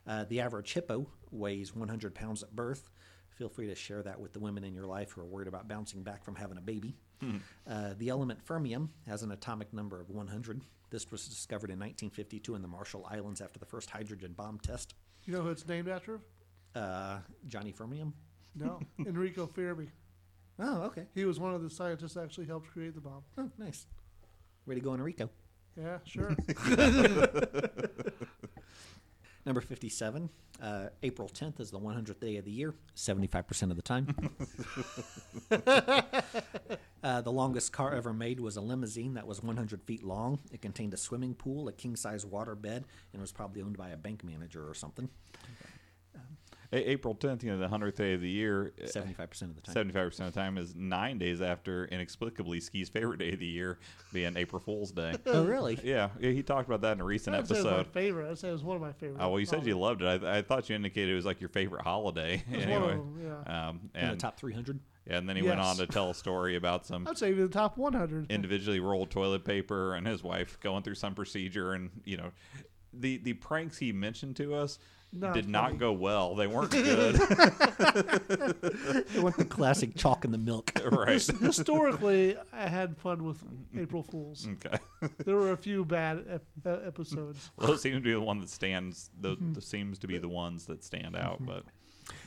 [0.07, 2.89] Uh, the average hippo weighs 100 pounds at birth.
[3.37, 5.67] Feel free to share that with the women in your life who are worried about
[5.67, 6.95] bouncing back from having a baby.
[7.67, 10.61] Uh, the element fermium has an atomic number of 100.
[10.89, 14.95] This was discovered in 1952 in the Marshall Islands after the first hydrogen bomb test.
[15.25, 16.19] You know who it's named after?
[16.73, 18.13] Uh, Johnny Fermium.
[18.55, 19.89] No, Enrico Fermi.
[20.59, 21.05] Oh, okay.
[21.13, 23.23] He was one of the scientists that actually helped create the bomb.
[23.37, 23.85] Oh, nice.
[24.65, 25.29] Ready to go, Enrico.
[25.79, 26.35] Yeah, sure.
[29.47, 30.29] Number 57.
[30.61, 34.13] Uh, April 10th is the 100th day of the year, 75% of the time.
[37.03, 40.39] uh, the longest car ever made was a limousine that was 100 feet long.
[40.51, 42.83] It contained a swimming pool, a king size water bed,
[43.13, 45.07] and was probably owned by a bank manager or something.
[46.73, 48.73] A- April 10th, you know, the 100th day of the year.
[48.81, 49.89] uh, 75% of the time.
[49.91, 53.79] 75% of the time is nine days after inexplicably Ski's favorite day of the year
[54.11, 55.15] being April Fool's Day.
[55.27, 55.79] Oh, really?
[55.83, 57.93] yeah, yeah, he talked about that in a recent I'd say it was my episode.
[57.93, 58.31] favorite.
[58.31, 59.19] I'd say it was one of my favorites.
[59.21, 60.23] Oh well, you said you loved it.
[60.23, 62.43] I, I thought you indicated it was like your favorite holiday.
[62.51, 63.67] was one anyway, of them, yeah.
[63.69, 64.79] um, In the and top 300?
[65.05, 67.47] yeah, and then he went on to tell a story about some I'd say the
[67.47, 68.29] top 100.
[68.31, 72.31] individually rolled toilet paper and his wife going through some procedure, and you know,
[72.93, 74.79] the the pranks he mentioned to us
[75.13, 75.51] Not did funny.
[75.51, 76.35] not go well.
[76.35, 77.15] They weren't good.
[77.15, 77.21] It
[79.21, 80.71] went the classic chalk in the milk.
[80.91, 81.21] right.
[81.21, 83.41] Historically, I had fun with
[83.77, 84.47] April Fools.
[84.63, 84.77] Okay.
[85.25, 87.51] There were a few bad ep- uh, episodes.
[87.57, 89.09] Well, those seem to be the one that stands.
[89.19, 91.45] Those, those seems to be the ones that stand out.
[91.45, 91.63] But,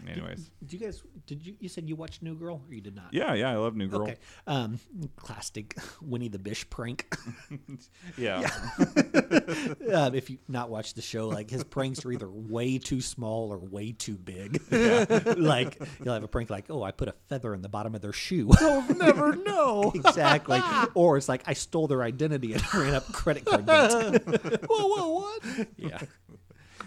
[0.09, 2.95] anyways, Did you guys, did you, you said you watched New Girl or you did
[2.97, 3.13] not?
[3.13, 4.03] yeah, yeah, I love New Girl.
[4.03, 4.17] Okay.
[4.47, 4.79] Um,
[5.17, 7.15] classic Winnie the Bish prank.
[8.19, 8.49] Yeah,
[9.93, 13.53] um, if you not watched the show, like his pranks are either way too small
[13.53, 14.61] or way too big.
[14.71, 18.01] like you'll have a prank like, "Oh, I put a feather in the bottom of
[18.01, 19.93] their shoe." You'll never know.
[19.95, 20.61] exactly.
[20.95, 24.23] Or it's like I stole their identity and ran up credit card debt.
[24.69, 25.43] whoa, whoa, what?
[25.77, 26.01] yeah.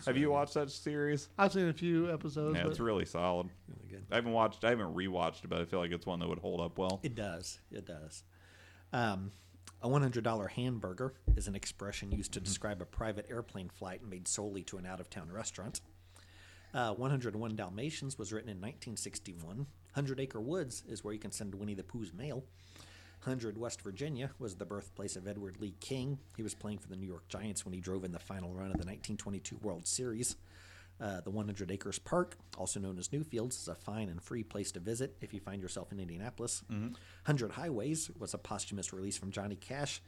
[0.05, 1.29] Have you watched that series?
[1.37, 2.55] I've seen a few episodes.
[2.57, 3.49] Yeah, but it's really solid.
[3.67, 4.05] Really good.
[4.11, 4.63] I haven't watched.
[4.63, 6.99] I haven't rewatched it, but I feel like it's one that would hold up well.
[7.03, 7.59] It does.
[7.71, 8.23] It does.
[8.91, 9.31] Um,
[9.81, 14.63] a $100 hamburger is an expression used to describe a private airplane flight made solely
[14.63, 15.81] to an out of town restaurant.
[16.73, 19.57] Uh, 101 Dalmatians was written in 1961.
[19.57, 22.43] 100 Acre Woods is where you can send Winnie the Pooh's mail.
[23.23, 26.19] 100 West Virginia was the birthplace of Edward Lee King.
[26.35, 28.65] He was playing for the New York Giants when he drove in the final run
[28.65, 30.35] of the 1922 World Series.
[30.99, 34.73] Uh, the 100 Acres Park, also known as Newfields, is a fine and free place
[34.73, 36.63] to visit if you find yourself in Indianapolis.
[36.67, 40.01] 100 Highways was a posthumous release from Johnny Cash.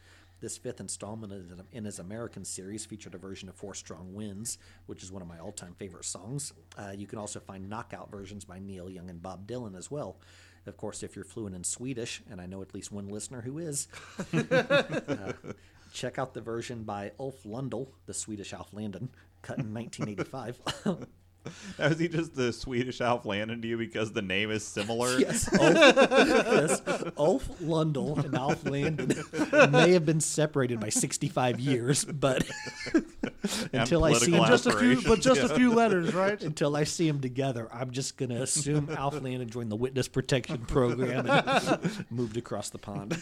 [0.46, 1.34] This fifth installment
[1.72, 5.28] in- his American series featured a version of Four Strong Winds, which is one of
[5.28, 6.54] my all time favorite songs.
[6.78, 10.20] Uh, you can also find knockout versions by Neil Young and Bob Dylan as well.
[10.68, 13.58] Of course, if you're fluent in Swedish, and I know at least one listener who
[13.58, 13.88] is,
[14.52, 15.34] uh,
[15.92, 19.10] check out the version by Ulf Lundell, the Swedish Alf Landon,
[19.42, 21.08] cut in 1985.
[21.78, 25.20] Now, is he just the Swedish Alf Landon to you because the name is similar?
[25.20, 26.82] yes, Ulf, yes,
[27.18, 29.24] Ulf Lundell and Alf Landon
[29.72, 32.44] may have been separated by 65 years, but
[33.74, 35.46] until I see political them Just a few, but just yeah.
[35.52, 36.42] a few letters, right?
[36.42, 40.60] until I see them together, I'm just gonna assume Alf Landon joined the witness protection
[40.66, 43.18] program and moved across the pond.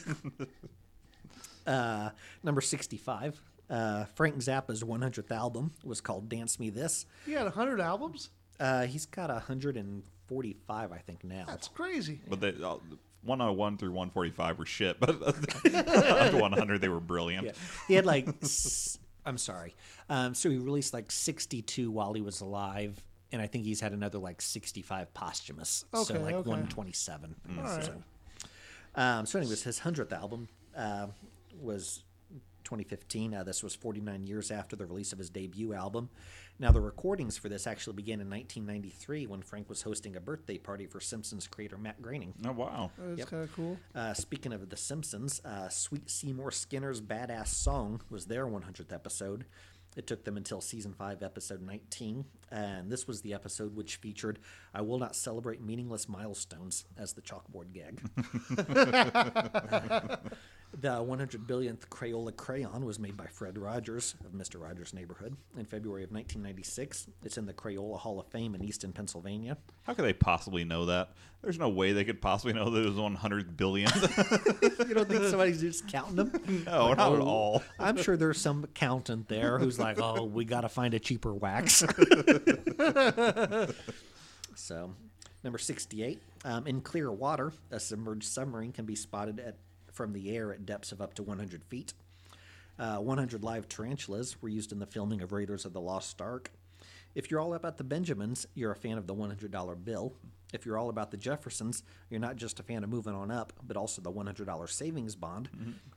[1.66, 2.10] Uh,
[2.44, 3.42] number 65.
[3.70, 8.30] Uh, Frank Zappa's 100th album was called "Dance Me This." He had hundred albums.
[8.60, 11.44] Uh, he's got 145, I think now.
[11.48, 12.22] That's crazy.
[12.30, 12.78] But they, uh,
[13.24, 17.46] 101 through 145 were shit, but up to 100 they were brilliant.
[17.48, 17.52] Yeah.
[17.88, 19.76] He had like, s- I'm sorry.
[20.10, 23.94] Um, so he released like 62 while he was alive, and I think he's had
[23.94, 25.86] another like 65 posthumous.
[25.94, 26.50] Okay, so like okay.
[26.50, 27.36] 127.
[27.58, 27.84] All right.
[27.84, 27.94] So,
[28.96, 30.48] um, so anyways, his 100th album
[30.78, 31.08] uh,
[31.60, 32.04] was
[32.64, 33.34] 2015.
[33.34, 36.10] Uh, this was 49 years after the release of his debut album.
[36.60, 40.58] Now, the recordings for this actually began in 1993 when Frank was hosting a birthday
[40.58, 42.34] party for Simpsons creator Matt Groening.
[42.46, 42.92] Oh, wow.
[42.98, 43.28] That's Yep.
[43.30, 43.78] kind of cool.
[43.96, 49.46] Uh, speaking of The Simpsons, uh, Sweet Seymour Skinner's Badass Song was their 100th episode.
[49.96, 54.40] It took them until season 5, episode 19, and this was the episode which featured
[54.74, 58.02] I Will Not Celebrate Meaningless Milestones as the chalkboard gag.
[60.80, 64.60] the 100 billionth Crayola crayon was made by Fred Rogers of Mr.
[64.62, 67.08] Rogers' Neighborhood in February of 1996.
[67.24, 69.58] It's in the Crayola Hall of Fame in Easton, Pennsylvania.
[69.84, 71.12] How could they possibly know that?
[71.44, 73.90] There's no way they could possibly know that it was 100 billion.
[74.88, 76.64] You don't think somebody's just counting them?
[76.66, 77.64] no, not at Oh, all.
[77.80, 81.34] I'm sure there's some accountant there who's like, "Oh, we got to find a cheaper
[81.34, 81.80] wax."
[84.56, 84.94] so,
[85.44, 86.22] number 68.
[86.46, 89.56] Um, in clear water, a submerged submarine can be spotted at
[89.94, 91.94] from the air at depths of up to 100 feet.
[92.78, 96.52] Uh, 100 live tarantulas were used in the filming of Raiders of the Lost Ark.
[97.16, 100.14] If you're all about the Benjamins, you're a fan of the $100 bill.
[100.52, 103.54] If you're all about the Jeffersons, you're not just a fan of moving on up,
[103.66, 105.50] but also the $100 savings bond.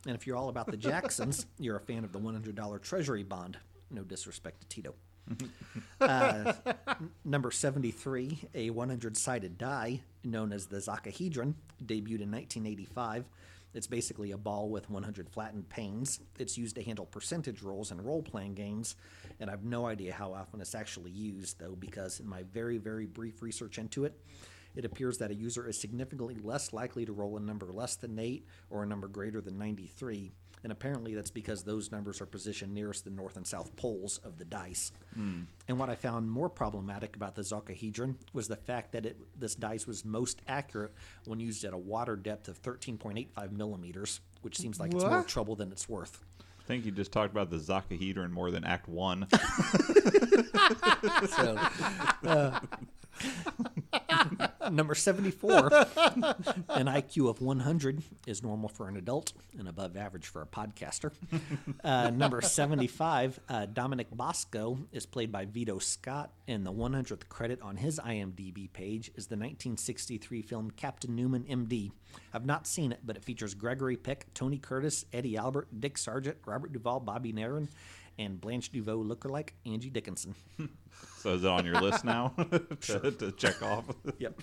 [0.06, 3.58] And if you're all about the Jacksons, you're a fan of the $100 treasury bond.
[3.90, 4.94] No disrespect to Tito.
[6.00, 11.54] uh, n- number 73, a 100 sided die known as the Zocchihedron,
[11.84, 13.24] debuted in 1985.
[13.74, 16.20] It's basically a ball with 100 flattened panes.
[16.38, 18.96] It's used to handle percentage rolls in role playing games,
[19.38, 22.78] and I have no idea how often it's actually used, though, because in my very,
[22.78, 24.18] very brief research into it,
[24.74, 28.18] it appears that a user is significantly less likely to roll a number less than
[28.18, 30.32] 8 or a number greater than 93.
[30.62, 34.36] And apparently that's because those numbers are positioned nearest the north and south poles of
[34.38, 34.90] the dice.
[35.68, 39.54] And what I found more problematic about the Zocchihedron was the fact that it, this
[39.54, 40.92] dice was most accurate
[41.24, 45.54] when used at a water depth of 13.85 millimeters, which seems like it's more trouble
[45.54, 46.20] than it's worth.
[46.40, 49.28] I think you just talked about the Zocchihedron more than Act 1.
[51.28, 51.56] So,
[52.24, 52.58] uh,
[54.72, 55.56] number 74,
[56.68, 61.12] an IQ of 100 is normal for an adult and above average for a podcaster.
[61.82, 67.60] Uh, number 75, uh, Dominic Bosco is played by Vito Scotti, and the 100th credit
[67.62, 71.90] on his IMDb page is the 1963 film Captain Newman, MD.
[72.32, 76.38] I've not seen it, but it features Gregory Peck, Tony Curtis, Eddie Albert, Dick Sargent,
[76.46, 77.68] Robert Duvall, Bobby Darin,
[78.18, 80.34] and Blanche Devereaux lookalike Angie Dickinson.
[81.18, 82.34] so is it on your list now
[82.82, 83.84] to, to check off?
[84.18, 84.40] Yep.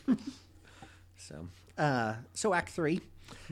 [1.17, 3.01] so, uh, so Act Three,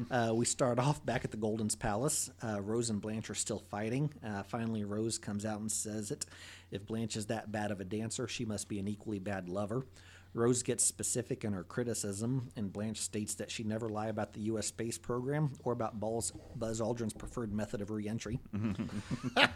[0.10, 2.29] uh, we start off back at the Golden's Palace.
[2.43, 4.12] Uh, Rose and Blanche are still fighting.
[4.25, 6.25] Uh, finally, Rose comes out and says it.
[6.71, 9.86] If Blanche is that bad of a dancer, she must be an equally bad lover.
[10.33, 14.39] Rose gets specific in her criticism, and Blanche states that she never lie about the
[14.41, 14.67] U.S.
[14.67, 18.39] space program or about Buzz, Buzz Aldrin's preferred method of reentry.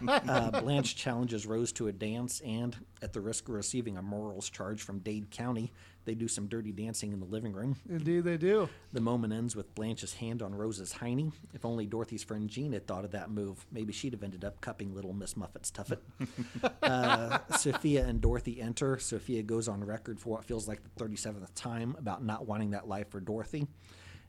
[0.08, 4.50] Uh, Blanche challenges Rose to a dance, and at the risk of receiving a morals
[4.50, 5.72] charge from Dade County,
[6.06, 7.76] They do some dirty dancing in the living room.
[7.90, 8.70] Indeed, they do.
[8.94, 11.32] The moment ends with Blanche's hand on Rose's hiney.
[11.54, 14.62] If only Dorothy's friend Jean had thought of that move, maybe she'd have ended up
[14.62, 16.00] cupping little Miss Muffet's tuffet.
[16.84, 18.98] uh, Sophia and Dorothy enter.
[19.00, 22.88] Sophia goes on record for what feels like the 37th time about not wanting that
[22.88, 23.68] life for Dorothy.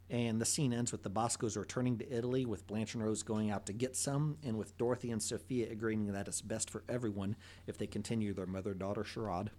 [0.09, 3.51] And the scene ends with the Boscos returning to Italy, with Blanche and Rose going
[3.51, 7.35] out to get some, and with Dorothy and Sophia agreeing that it's best for everyone
[7.67, 9.51] if they continue their mother daughter charade.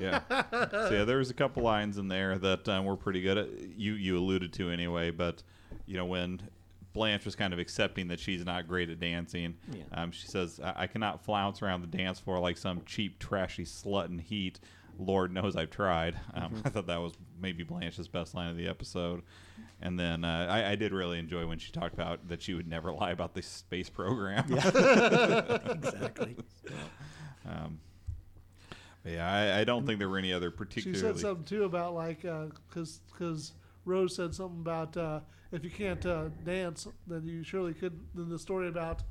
[0.00, 0.20] Yeah.
[0.50, 3.38] So yeah, there was a couple lines in there that um, were pretty good.
[3.38, 5.42] At, you you alluded to anyway, but
[5.86, 6.40] you know when
[6.92, 9.84] Blanche was kind of accepting that she's not great at dancing, Yeah.
[9.92, 13.64] um, she says, I-, "I cannot flounce around the dance floor like some cheap, trashy
[13.64, 14.60] slut in heat."
[14.98, 16.16] Lord knows I've tried.
[16.34, 19.22] Um, I thought that was maybe Blanche's best line of the episode.
[19.80, 22.68] And then uh, I, I did really enjoy when she talked about that she would
[22.68, 24.44] never lie about the space program.
[24.52, 26.36] exactly.
[27.46, 27.91] Um, but
[29.04, 31.00] yeah, I, I don't think there were any other She particularly.
[31.00, 33.52] said something too about like because because
[33.84, 37.98] Rose said something about uh, if you can't uh, dance, then you surely could.
[38.14, 39.02] Then the story about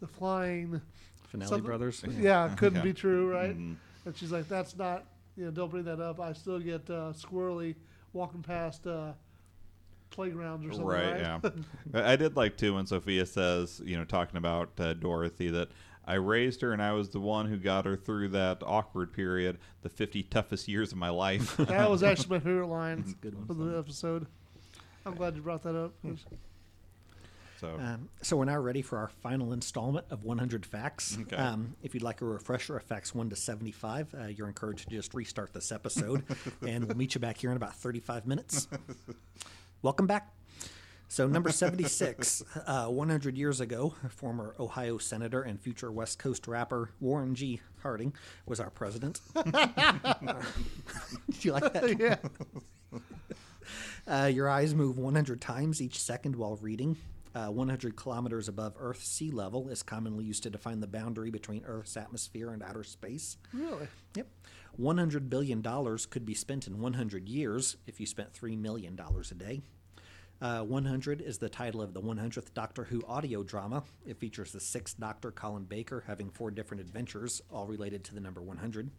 [0.00, 0.80] the flying,
[1.28, 2.04] Finale Brothers.
[2.18, 2.82] yeah, couldn't Yeah.
[2.84, 3.56] be true, right?
[3.56, 3.76] Mhm.
[4.04, 5.04] And she's like, that's not,
[5.36, 6.18] you know, don't bring that up.
[6.20, 7.74] I still get uh, squirrely
[8.12, 9.12] walking past uh,
[10.10, 11.12] playgrounds or something, right?
[11.12, 11.50] Right, yeah.
[11.94, 15.68] I I did like too when Sophia says, you know, talking about uh, Dorothy that
[16.08, 19.58] I raised her and I was the one who got her through that awkward period,
[19.82, 21.56] the 50 toughest years of my life.
[21.58, 23.46] that was actually my favorite line a good one.
[23.50, 24.26] of the episode.
[25.04, 25.92] I'm glad you brought that up.
[27.60, 31.18] so, Um, so we're now ready for our final installment of 100 Facts.
[31.20, 31.36] Okay.
[31.36, 34.96] Um, if you'd like a refresher of Facts 1 to 75, uh, you're encouraged to
[34.96, 36.24] just restart this episode,
[36.66, 38.66] and we'll meet you back here in about 35 minutes.
[39.82, 40.37] Welcome back.
[41.10, 46.90] So, number 76, uh, 100 years ago, former Ohio Senator and future West Coast rapper
[47.00, 47.60] Warren G.
[47.82, 48.12] Harding
[48.46, 49.20] was our president.
[49.34, 49.54] Did
[51.44, 51.96] you like that?
[51.98, 52.98] yeah.
[54.06, 56.96] Uh, your eyes move 100 times each second while reading.
[57.34, 61.62] Uh, 100 kilometers above Earth's sea level is commonly used to define the boundary between
[61.66, 63.36] Earth's atmosphere and outer space.
[63.52, 63.86] Really?
[64.14, 64.26] Yep.
[64.80, 65.62] $100 billion
[66.10, 69.62] could be spent in 100 years if you spent $3 million a day.
[70.40, 73.82] Uh, 100 is the title of the 100th Doctor Who audio drama.
[74.06, 78.20] It features the sixth Doctor, Colin Baker, having four different adventures, all related to the
[78.20, 78.90] number 100.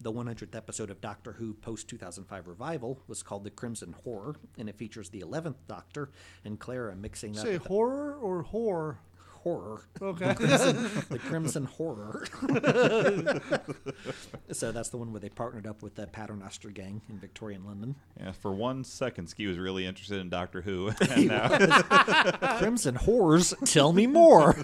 [0.00, 4.68] The 100th episode of Doctor Who post 2005 revival was called The Crimson Horror, and
[4.68, 6.10] it features the 11th Doctor
[6.42, 8.96] and Clara mixing up Say horror or whore?
[9.42, 10.34] Horror Okay.
[10.34, 12.24] the Crimson Horror.
[14.52, 17.94] so that's the one where they partnered up with the Paternoster Gang in Victorian London.
[18.18, 20.92] yeah, for one second, Ski was really interested in Doctor Who.
[21.10, 24.56] and now, Crimson Horrors, tell me more.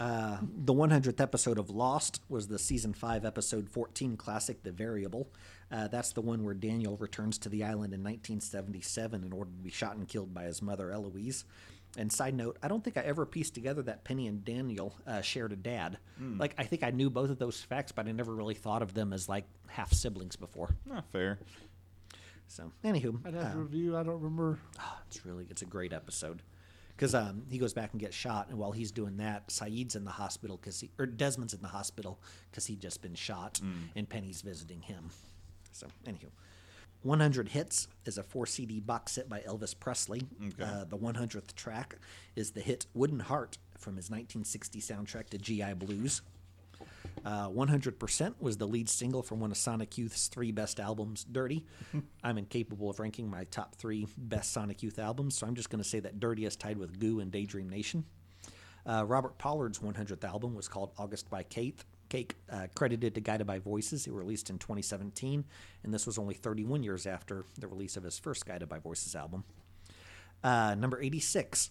[0.00, 5.28] Uh, the 100th episode of Lost was the season 5 episode 14 classic The Variable.
[5.70, 9.62] Uh, that's the one where Daniel returns to the island in 1977 in order to
[9.62, 11.44] be shot and killed by his mother Eloise.
[11.98, 15.20] And side note, I don't think I ever pieced together that Penny and Daniel uh,
[15.20, 15.98] shared a dad.
[16.38, 18.94] Like, I think I knew both of those facts, but I never really thought of
[18.94, 20.74] them as like half siblings before.
[20.86, 21.38] not fair.
[22.46, 23.96] So, anywho, I'd have to uh, review.
[23.96, 24.58] I don't remember.
[24.78, 26.42] Oh, it's really it's a great episode
[26.96, 30.04] because um, he goes back and gets shot, and while he's doing that, Sayid's in
[30.04, 32.20] the hospital because he or Desmond's in the hospital
[32.50, 33.60] because he'd just been shot,
[33.96, 35.10] and Penny's visiting him.
[35.72, 36.28] So, anywho.
[37.02, 40.22] 100 Hits is a four CD box set by Elvis Presley.
[40.40, 40.62] Okay.
[40.62, 41.96] Uh, the 100th track
[42.36, 46.22] is the hit Wooden Heart from his 1960 soundtrack to GI Blues.
[47.24, 51.64] Uh, 100% was the lead single from one of Sonic Youth's three best albums, Dirty.
[52.24, 55.82] I'm incapable of ranking my top three best Sonic Youth albums, so I'm just going
[55.82, 58.04] to say that Dirty is tied with Goo and Daydream Nation.
[58.84, 61.84] Uh, Robert Pollard's 100th album was called August by Kate.
[62.12, 64.06] Cake, uh, credited to Guided by Voices.
[64.06, 65.46] It was released in 2017,
[65.82, 69.16] and this was only 31 years after the release of his first Guided by Voices
[69.16, 69.44] album.
[70.44, 71.70] Uh, number 86,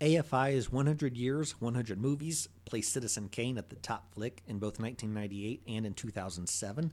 [0.00, 5.62] AFI's 100 Years, 100 Movies placed Citizen Kane at the top flick in both 1998
[5.68, 6.92] and in 2007.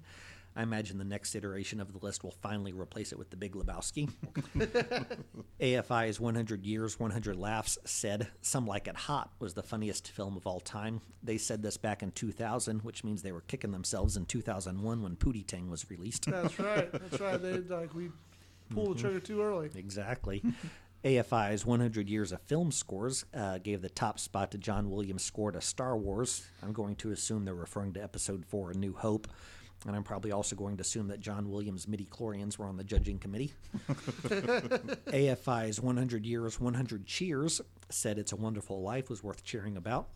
[0.60, 3.54] I imagine the next iteration of the list will finally replace it with The Big
[3.54, 4.10] Lebowski.
[5.62, 10.46] AFI's 100 Years, 100 Laughs said Some Like It Hot was the funniest film of
[10.46, 11.00] all time.
[11.24, 15.16] They said this back in 2000, which means they were kicking themselves in 2001 when
[15.16, 16.26] Pootie Tang was released.
[16.30, 16.92] That's right.
[17.10, 17.42] That's right.
[17.42, 18.10] They like we
[18.70, 19.70] pulled the trigger too early.
[19.74, 20.44] Exactly.
[21.06, 25.54] AFI's 100 Years of Film Scores uh, gave the top spot to John Williams' score
[25.54, 26.46] to Star Wars.
[26.62, 29.30] I'm going to assume they're referring to Episode 4, A New Hope.
[29.88, 32.84] And I'm probably also going to assume that John Williams' midi chlorians were on the
[32.84, 33.54] judging committee.
[33.88, 40.10] AFI's 100 Years, 100 Cheers said It's a Wonderful Life was worth cheering about.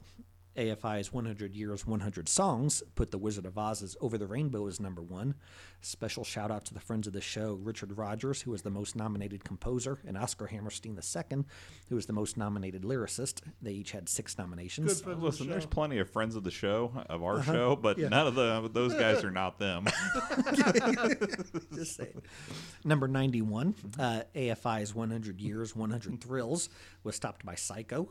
[0.56, 5.02] AFI's 100 Years, 100 Songs put The Wizard of Oz's Over the Rainbow as number
[5.02, 5.36] one.
[5.82, 8.96] Special shout out to the friends of the show Richard Rodgers, who was the most
[8.96, 11.44] nominated composer, and Oscar Hammerstein II,
[11.90, 13.42] who was the most nominated lyricist.
[13.62, 14.94] They each had six nominations.
[14.94, 17.52] Good friends of the Listen, there's plenty of friends of the show of our Uh-huh.
[17.52, 19.86] show, but none of the those guys are not them.
[21.74, 22.22] Just saying.
[22.86, 26.70] Number 91, uh, AFI's 100 Years, 100 Thrills
[27.04, 28.10] was topped by Psycho.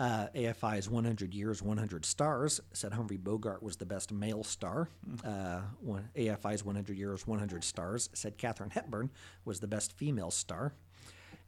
[0.00, 4.88] Uh, AFI's 100 Years, 100 Stars said Humphrey Bogart was the best male star.
[5.22, 9.10] Uh, one, AFI's 100 Years, 100 Stars said Katharine Hepburn
[9.44, 10.72] was the best female star.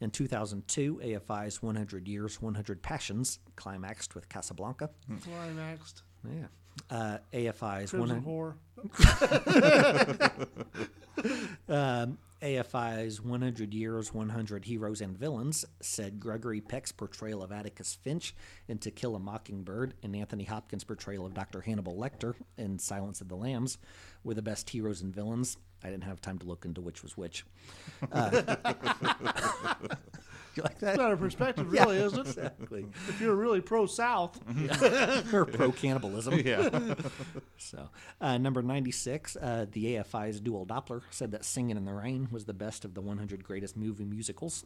[0.02, 4.90] In 2002, AFI's 100 Years, 100 Passions climaxed with Casablanca.
[5.22, 6.02] Climaxed.
[6.28, 6.48] Yeah.
[6.90, 8.54] Uh, AFI's Crimson 100, Whore.
[11.68, 18.34] Um, AFI's 100 Years, 100 Heroes and Villains said Gregory Peck's portrayal of Atticus Finch
[18.66, 21.60] in To Kill a Mockingbird and Anthony Hopkins' portrayal of Dr.
[21.60, 23.78] Hannibal Lecter in Silence of the Lambs
[24.24, 25.56] were the best heroes and villains.
[25.84, 27.44] I didn't have time to look into which was which.
[28.10, 28.56] Uh,
[30.62, 30.90] like that?
[30.90, 32.20] It's not a perspective, really, is it?
[32.26, 32.86] Exactly.
[33.08, 34.38] If you're really pro South,
[35.32, 36.40] or pro cannibalism.
[36.44, 36.94] yeah.
[37.56, 37.88] So,
[38.20, 42.44] uh, number 96, uh, the AFI's Dual Doppler said that Singing in the Rain was
[42.44, 44.64] the best of the 100 greatest movie musicals.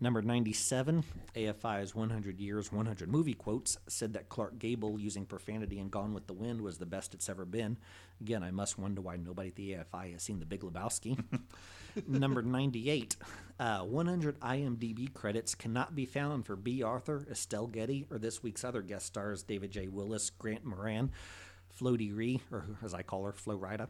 [0.00, 1.02] Number 97,
[1.34, 6.28] AFI's 100 Years, 100 Movie Quotes said that Clark Gable using profanity in Gone with
[6.28, 7.76] the Wind was the best it's ever been.
[8.20, 11.20] Again, I must wonder why nobody at the AFI has seen The Big Lebowski.
[12.06, 13.16] Number 98,
[13.58, 18.62] uh, 100 IMDb credits cannot be found for Bea Arthur, Estelle Getty, or this week's
[18.62, 19.88] other guest stars, David J.
[19.88, 21.10] Willis, Grant Moran,
[21.78, 23.88] Floaty Ree, or as I call her, Flo Rida,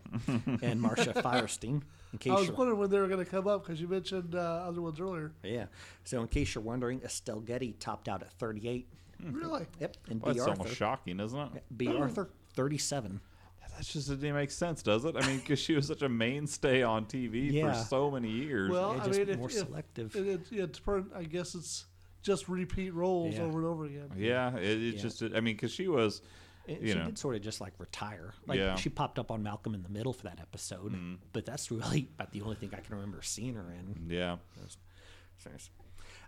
[0.62, 1.82] and Marcia Firestein.
[2.12, 4.34] In case I was wondering when they were going to come up because you mentioned
[4.34, 5.32] uh, other ones earlier.
[5.42, 5.66] yeah.
[6.04, 8.86] So in case you're wondering, Estelle Getty topped out at 38.
[9.30, 9.66] Really?
[9.80, 9.96] Yep.
[10.10, 10.60] And Well, Bea that's Arthur.
[10.62, 11.62] almost shocking, isn't it?
[11.76, 13.20] Bea Arthur, 37.
[13.76, 15.14] That just didn't make sense, does it?
[15.16, 17.72] I mean, because she was such a mainstay on TV Yeah.
[17.72, 18.70] for so many years.
[18.70, 20.16] Well, Yeah, I mean, if, more if- selective.
[20.16, 21.84] It, it, it's per, I guess it's
[22.22, 23.42] just repeat roles Yeah.
[23.42, 24.10] over and over again.
[24.16, 25.00] yeah, it, it Yeah.
[25.00, 26.22] just, I mean, because she was,
[26.68, 28.34] She know, did sort of just like retire.
[28.46, 28.74] Like Yeah.
[28.76, 32.32] she popped up on Malcolm in the Middle for that episode, but that's really about
[32.32, 34.10] the only thing I can remember seeing her in.
[34.10, 34.36] yeah.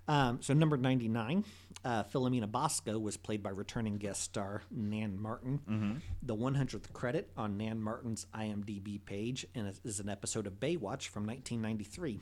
[0.09, 1.45] Um, so number 99,
[1.85, 6.01] uh, Philomena Bosco was played by returning guest star Nan Martin.
[6.23, 11.27] The 100th credit on Nan Martin's IMDb page and is an episode of Baywatch from
[11.27, 12.21] 1993.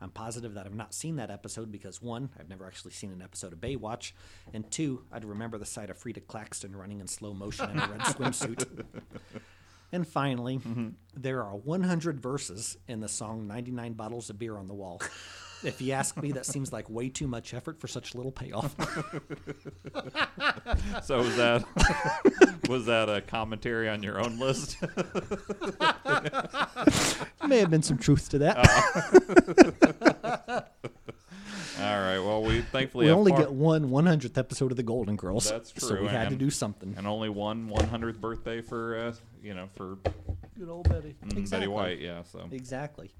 [0.00, 3.22] I'm positive that I've not seen that episode because one, I've never actually seen an
[3.22, 4.12] episode of Baywatch,
[4.54, 7.88] and two, I'd remember the sight of Frida Claxton running in slow motion in a
[7.88, 8.84] red swimsuit.
[9.92, 10.90] And finally, mm-hmm.
[11.16, 15.00] there are 100 verses in the song 99 Bottles of Beer on the Wall.
[15.62, 18.74] If you ask me, that seems like way too much effort for such little payoff.
[21.02, 21.64] So was that
[22.68, 24.76] was that a commentary on your own list?
[27.46, 28.56] May have been some truth to that.
[31.80, 32.18] All right.
[32.18, 35.50] Well, we thankfully we have only far- get one 100th episode of The Golden Girls.
[35.50, 35.88] That's true.
[35.88, 36.94] So true, we had to do something.
[36.96, 39.96] and only one 100th birthday for uh, you know for
[40.58, 41.16] Good old Betty.
[41.24, 41.50] mm, Exactly.
[41.50, 42.00] Betty White.
[42.00, 42.22] Yeah.
[42.24, 43.10] So Exactly.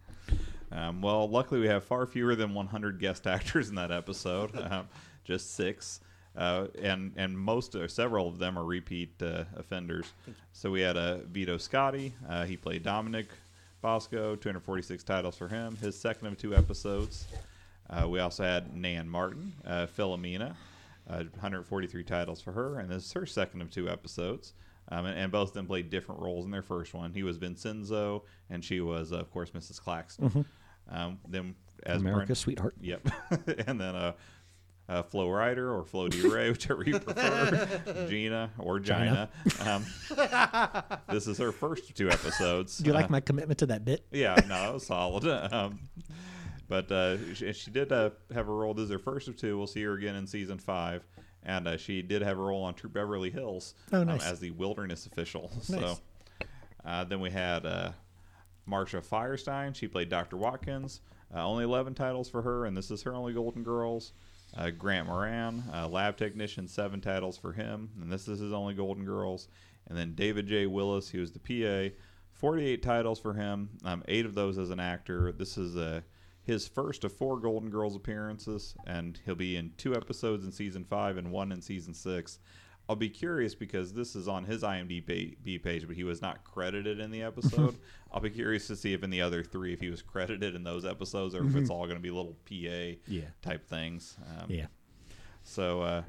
[0.73, 4.89] Um, well, luckily we have far fewer than 100 guest actors in that episode, um,
[5.25, 6.01] just six,
[6.37, 10.13] uh, and and most or several of them are repeat uh, offenders.
[10.53, 12.13] So we had uh, Vito Scotti.
[12.29, 13.27] Uh, he played Dominic
[13.81, 15.77] Bosco, 246 titles for him.
[15.77, 17.27] His second of two episodes.
[17.89, 20.55] Uh, we also had Nan Martin, uh, Philomena,
[21.09, 24.53] uh, 143 titles for her, and this is her second of two episodes.
[24.91, 27.13] Um, and, and both of them played different roles in their first one.
[27.13, 29.81] He was Vincenzo, and she was, uh, of course, Mrs.
[29.81, 30.45] Claxton.
[30.89, 31.55] Um, then
[31.85, 32.75] as America's Brent- sweetheart.
[32.81, 33.09] Yep.
[33.67, 34.13] and then uh,
[34.89, 36.27] uh, Flo Rider or Flo D.
[36.29, 39.29] Ray, whichever you prefer, Gina or Gina.
[39.65, 39.85] Um,
[41.09, 42.79] this is her first two episodes.
[42.79, 44.05] Do you like Uh, my commitment to that bit?
[44.11, 45.25] yeah, no, solid.
[45.53, 45.79] Um,
[46.69, 48.75] but uh, she, she did uh, have a role.
[48.75, 49.57] This is her first of two.
[49.59, 51.07] We'll see her again in season five.
[51.43, 54.51] And uh, she did have a role on Troop Beverly Hills Oh, um, as the
[54.51, 55.51] wilderness official.
[55.63, 56.01] So Nice.
[56.85, 57.93] uh, then we had uh,
[58.71, 59.75] Marsha Firestein.
[59.75, 60.37] She played Dr.
[60.37, 61.01] Watkins.
[61.35, 64.13] Uh, only 11 titles for her, and this is her only Golden Girls.
[64.57, 68.75] Uh, Grant Moran, uh, lab technician, seven titles for him, and this is his only
[68.75, 69.47] Golden Girls.
[69.89, 70.67] And then David J.
[70.67, 71.95] Willis, he was the PA,
[72.33, 75.31] 48 titles for him, um, eight of those as an actor.
[75.31, 76.01] This is uh,
[76.43, 80.85] his first of four Golden Girls appearances, and he'll be in two episodes in season
[80.85, 82.41] five and one in season six.
[82.91, 86.99] I'll be curious because this is on his IMDb page, but he was not credited
[86.99, 87.77] in the episode.
[88.13, 90.65] I'll be curious to see if in the other three, if he was credited in
[90.65, 93.27] those episodes, or if it's all going to be little PA Yeah.
[93.43, 94.17] type things.
[94.27, 94.67] Um, Yeah.
[95.45, 96.03] So uh,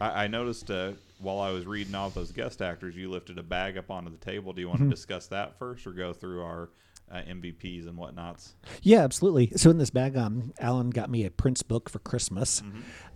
[0.00, 3.44] I, I noticed uh, while I was reading off those guest actors, you lifted a
[3.44, 4.52] bag up onto the table.
[4.52, 6.70] Do you want to discuss that first, or go through our
[7.10, 8.54] uh, MVPs and whatnots?
[8.82, 9.52] Yeah, absolutely.
[9.56, 12.62] So in this bag, um, Alan got me a Prince book for Christmas.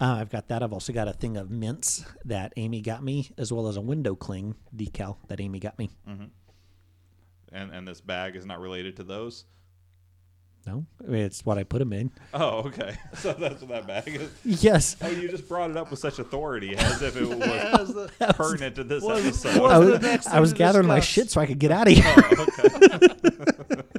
[0.01, 0.62] Uh, I've got that.
[0.62, 3.80] I've also got a thing of mints that Amy got me, as well as a
[3.80, 5.91] window cling decal that Amy got me.
[7.51, 9.45] And and this bag is not related to those.
[10.67, 12.11] No, I mean, it's what I put them in.
[12.35, 12.97] Oh, okay.
[13.15, 14.31] So that's what that bag is.
[14.63, 14.97] Yes.
[15.01, 18.11] Oh, you just brought it up with such authority, as if it was As the-
[18.35, 19.61] pertinent to this was- episode.
[19.63, 21.95] was I was, I was to gathering my shit so I could get out of
[21.97, 22.25] oh, here.
[22.41, 23.83] okay.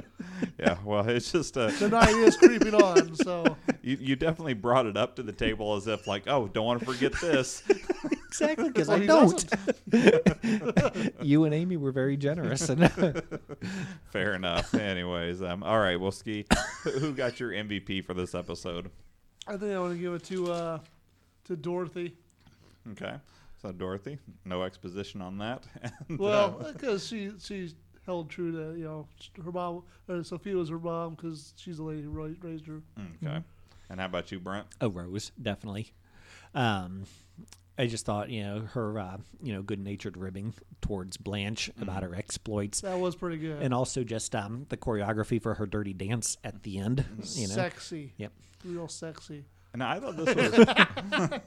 [0.60, 0.76] yeah.
[0.84, 3.14] Well, it's just uh, the night is creeping on.
[3.16, 6.66] So you, you definitely brought it up to the table as if like, oh, don't
[6.66, 7.62] want to forget this.
[8.28, 9.44] exactly, because Well, I don't.
[11.22, 12.68] you and Amy were very generous.
[12.68, 12.90] And
[14.10, 14.74] Fair enough.
[14.74, 15.98] Anyways, um, all right.
[15.98, 16.44] Well, ski.
[16.84, 18.90] who- Who got your MVP for this episode?
[19.46, 20.78] I think I want to give it to uh,
[21.44, 22.14] to Dorothy.
[22.92, 23.14] Okay.
[23.62, 25.64] So Dorothy, no exposition on that.
[26.08, 27.72] And, Well, uh, because she she
[28.10, 29.06] held true to you know
[29.44, 29.82] her mom.
[30.08, 32.82] Uh, Sophia was her mom because she's the lady who raised her.
[33.24, 33.42] okay.
[33.88, 34.66] And how about you, Brent?
[34.80, 35.92] a rose, definitely.
[36.54, 37.04] Um,
[37.78, 42.14] I just thought, you know, her, uh, you know, good-natured ribbing towards Blanche about her
[42.14, 43.62] exploits, That was pretty good.
[43.62, 47.04] and also just um, the choreography for her dirty dance at the end.
[47.34, 48.12] You know, sexy.
[48.18, 48.32] Yep.
[48.64, 49.44] Real sexy.
[49.72, 50.66] And I thought this was,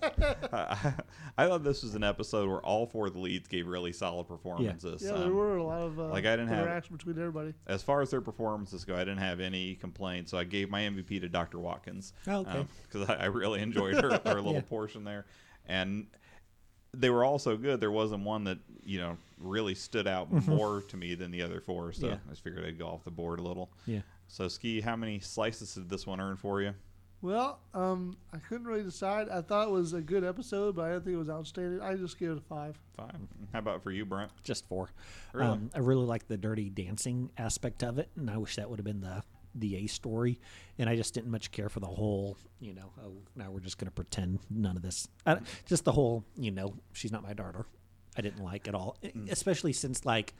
[0.53, 0.93] I,
[1.38, 4.28] I thought this was an episode where all four of the leads gave really solid
[4.28, 5.01] performances.
[5.03, 7.53] Yeah, Um, there were a lot of uh, like, I didn't have- interaction between everybody.
[7.67, 10.32] as far as their performances go, I didn't have any complaints.
[10.32, 11.59] So I gave my MVP to Dr.
[11.59, 12.13] Watkins.
[12.28, 12.65] Oh, okay.
[12.84, 14.61] Because I, I really enjoyed her, her little Yeah.
[14.61, 15.26] portion there.
[15.65, 16.07] And
[16.93, 17.80] they were all so good.
[17.82, 21.59] There wasn't one that, you know, really stood out more to me than the other
[21.59, 21.91] four.
[21.91, 22.17] So Yeah.
[22.28, 23.71] I just figured I'd go off the board a little.
[23.86, 23.99] yeah.
[24.28, 26.74] So, Ski, how many slices did this one earn for you?
[27.24, 29.30] Well, um, I couldn't really decide.
[29.30, 31.80] I thought it was a good episode, but I didn't think it was outstanding.
[31.82, 32.78] I just gave it a five.
[32.97, 33.15] Five.
[33.53, 34.30] How about for you, Brent?
[34.43, 34.89] just four.
[35.32, 35.47] Really?
[35.49, 38.78] Um, I really like the dirty dancing aspect of it, and I wish that would
[38.78, 39.24] have been the
[39.55, 40.38] the A story.
[40.78, 43.78] And I just didn't much care for the whole, you know, oh, now we're just
[43.78, 45.07] going to pretend none of this.
[45.26, 47.65] I, just the whole, you know, she's not my daughter.
[48.17, 50.34] I didn't like at all, E- especially since like.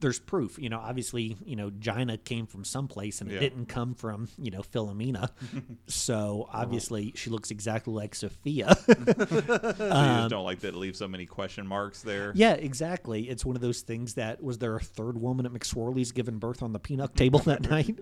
[0.00, 0.78] There's proof, you know.
[0.78, 3.40] Obviously, you know, Gina came from someplace, and it Yeah.
[3.40, 5.30] didn't come from, you know, Philomena.
[5.86, 8.76] so obviously, she looks exactly like Sophia.
[8.76, 12.26] So you just don't like that it leaves so many question marks there?
[12.30, 13.28] Um, Yeah, exactly.
[13.28, 16.62] It's one of those things that was there a third woman at McSorley's giving birth
[16.62, 17.98] on the peanut table that night?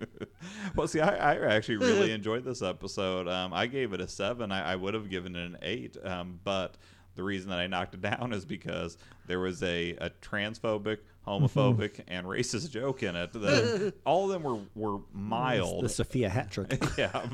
[0.75, 3.29] Well, see, I, I actually really enjoyed this episode.
[3.29, 4.53] Um, I gave it a seven.
[4.53, 6.77] I, I would have given it an eight, um, but
[7.17, 8.97] the reason that I knocked it down is because
[9.27, 13.33] there was a, a transphobic, homophobic, and racist joke in it.
[13.33, 15.85] That all of them were were mild.
[15.85, 16.83] The Sophia hat trick.
[16.97, 17.27] yeah,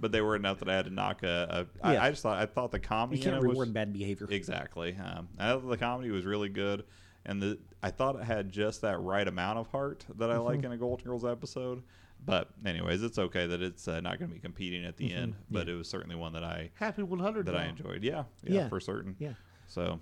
[0.00, 1.66] but they were enough that I had to knock a.
[1.82, 2.02] a I, Yeah.
[2.04, 4.26] I just thought I thought the comedy You can't in it was reward bad behavior.
[4.30, 4.96] Exactly.
[4.96, 6.84] Um, I thought the comedy was really good,
[7.24, 10.44] and the I thought it had just that right amount of heart that I Mm-hmm.
[10.44, 11.82] like in a Golden Girls episode.
[12.24, 15.34] But anyways, it's okay that it's uh, not going to be competing at the end.
[15.50, 17.46] But it was certainly one that I Happy 100.
[17.46, 18.02] that I enjoyed.
[18.04, 18.68] Yeah, yeah, Yeah.
[18.68, 19.16] for certain.
[19.18, 19.32] Yeah.
[19.66, 20.00] So,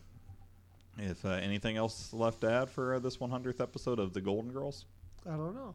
[0.98, 4.50] if uh, anything else left to add for uh, this 100th episode of the Golden
[4.52, 4.86] Girls,
[5.26, 5.74] I don't know.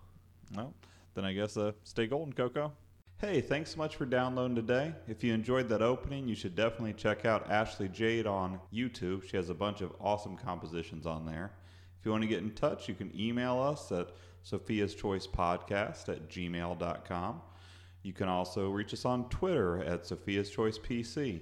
[0.56, 0.74] no,
[1.14, 2.72] then I guess uh, stay golden, Coco.
[3.20, 4.94] Hey, thanks so much for downloading today.
[5.08, 9.24] If you enjoyed that opening, you should definitely check out Ashley Jade on YouTube.
[9.30, 11.52] She has a bunch of awesome compositions on there.
[12.00, 14.10] If you want to get in touch, you can email us at
[14.44, 17.42] Sophia's Choice Podcast at gmail.com.
[18.04, 21.42] You can also reach us on Twitter at Sophia's Choice PC.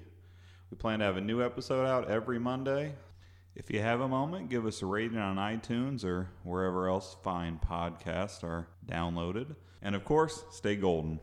[0.70, 2.93] We plan to have a new episode out every Monday.
[3.56, 7.60] If you have a moment, give us a rating on iTunes or wherever else fine
[7.66, 9.56] podcasts are downloaded.
[9.82, 11.20] And of course, stay golden.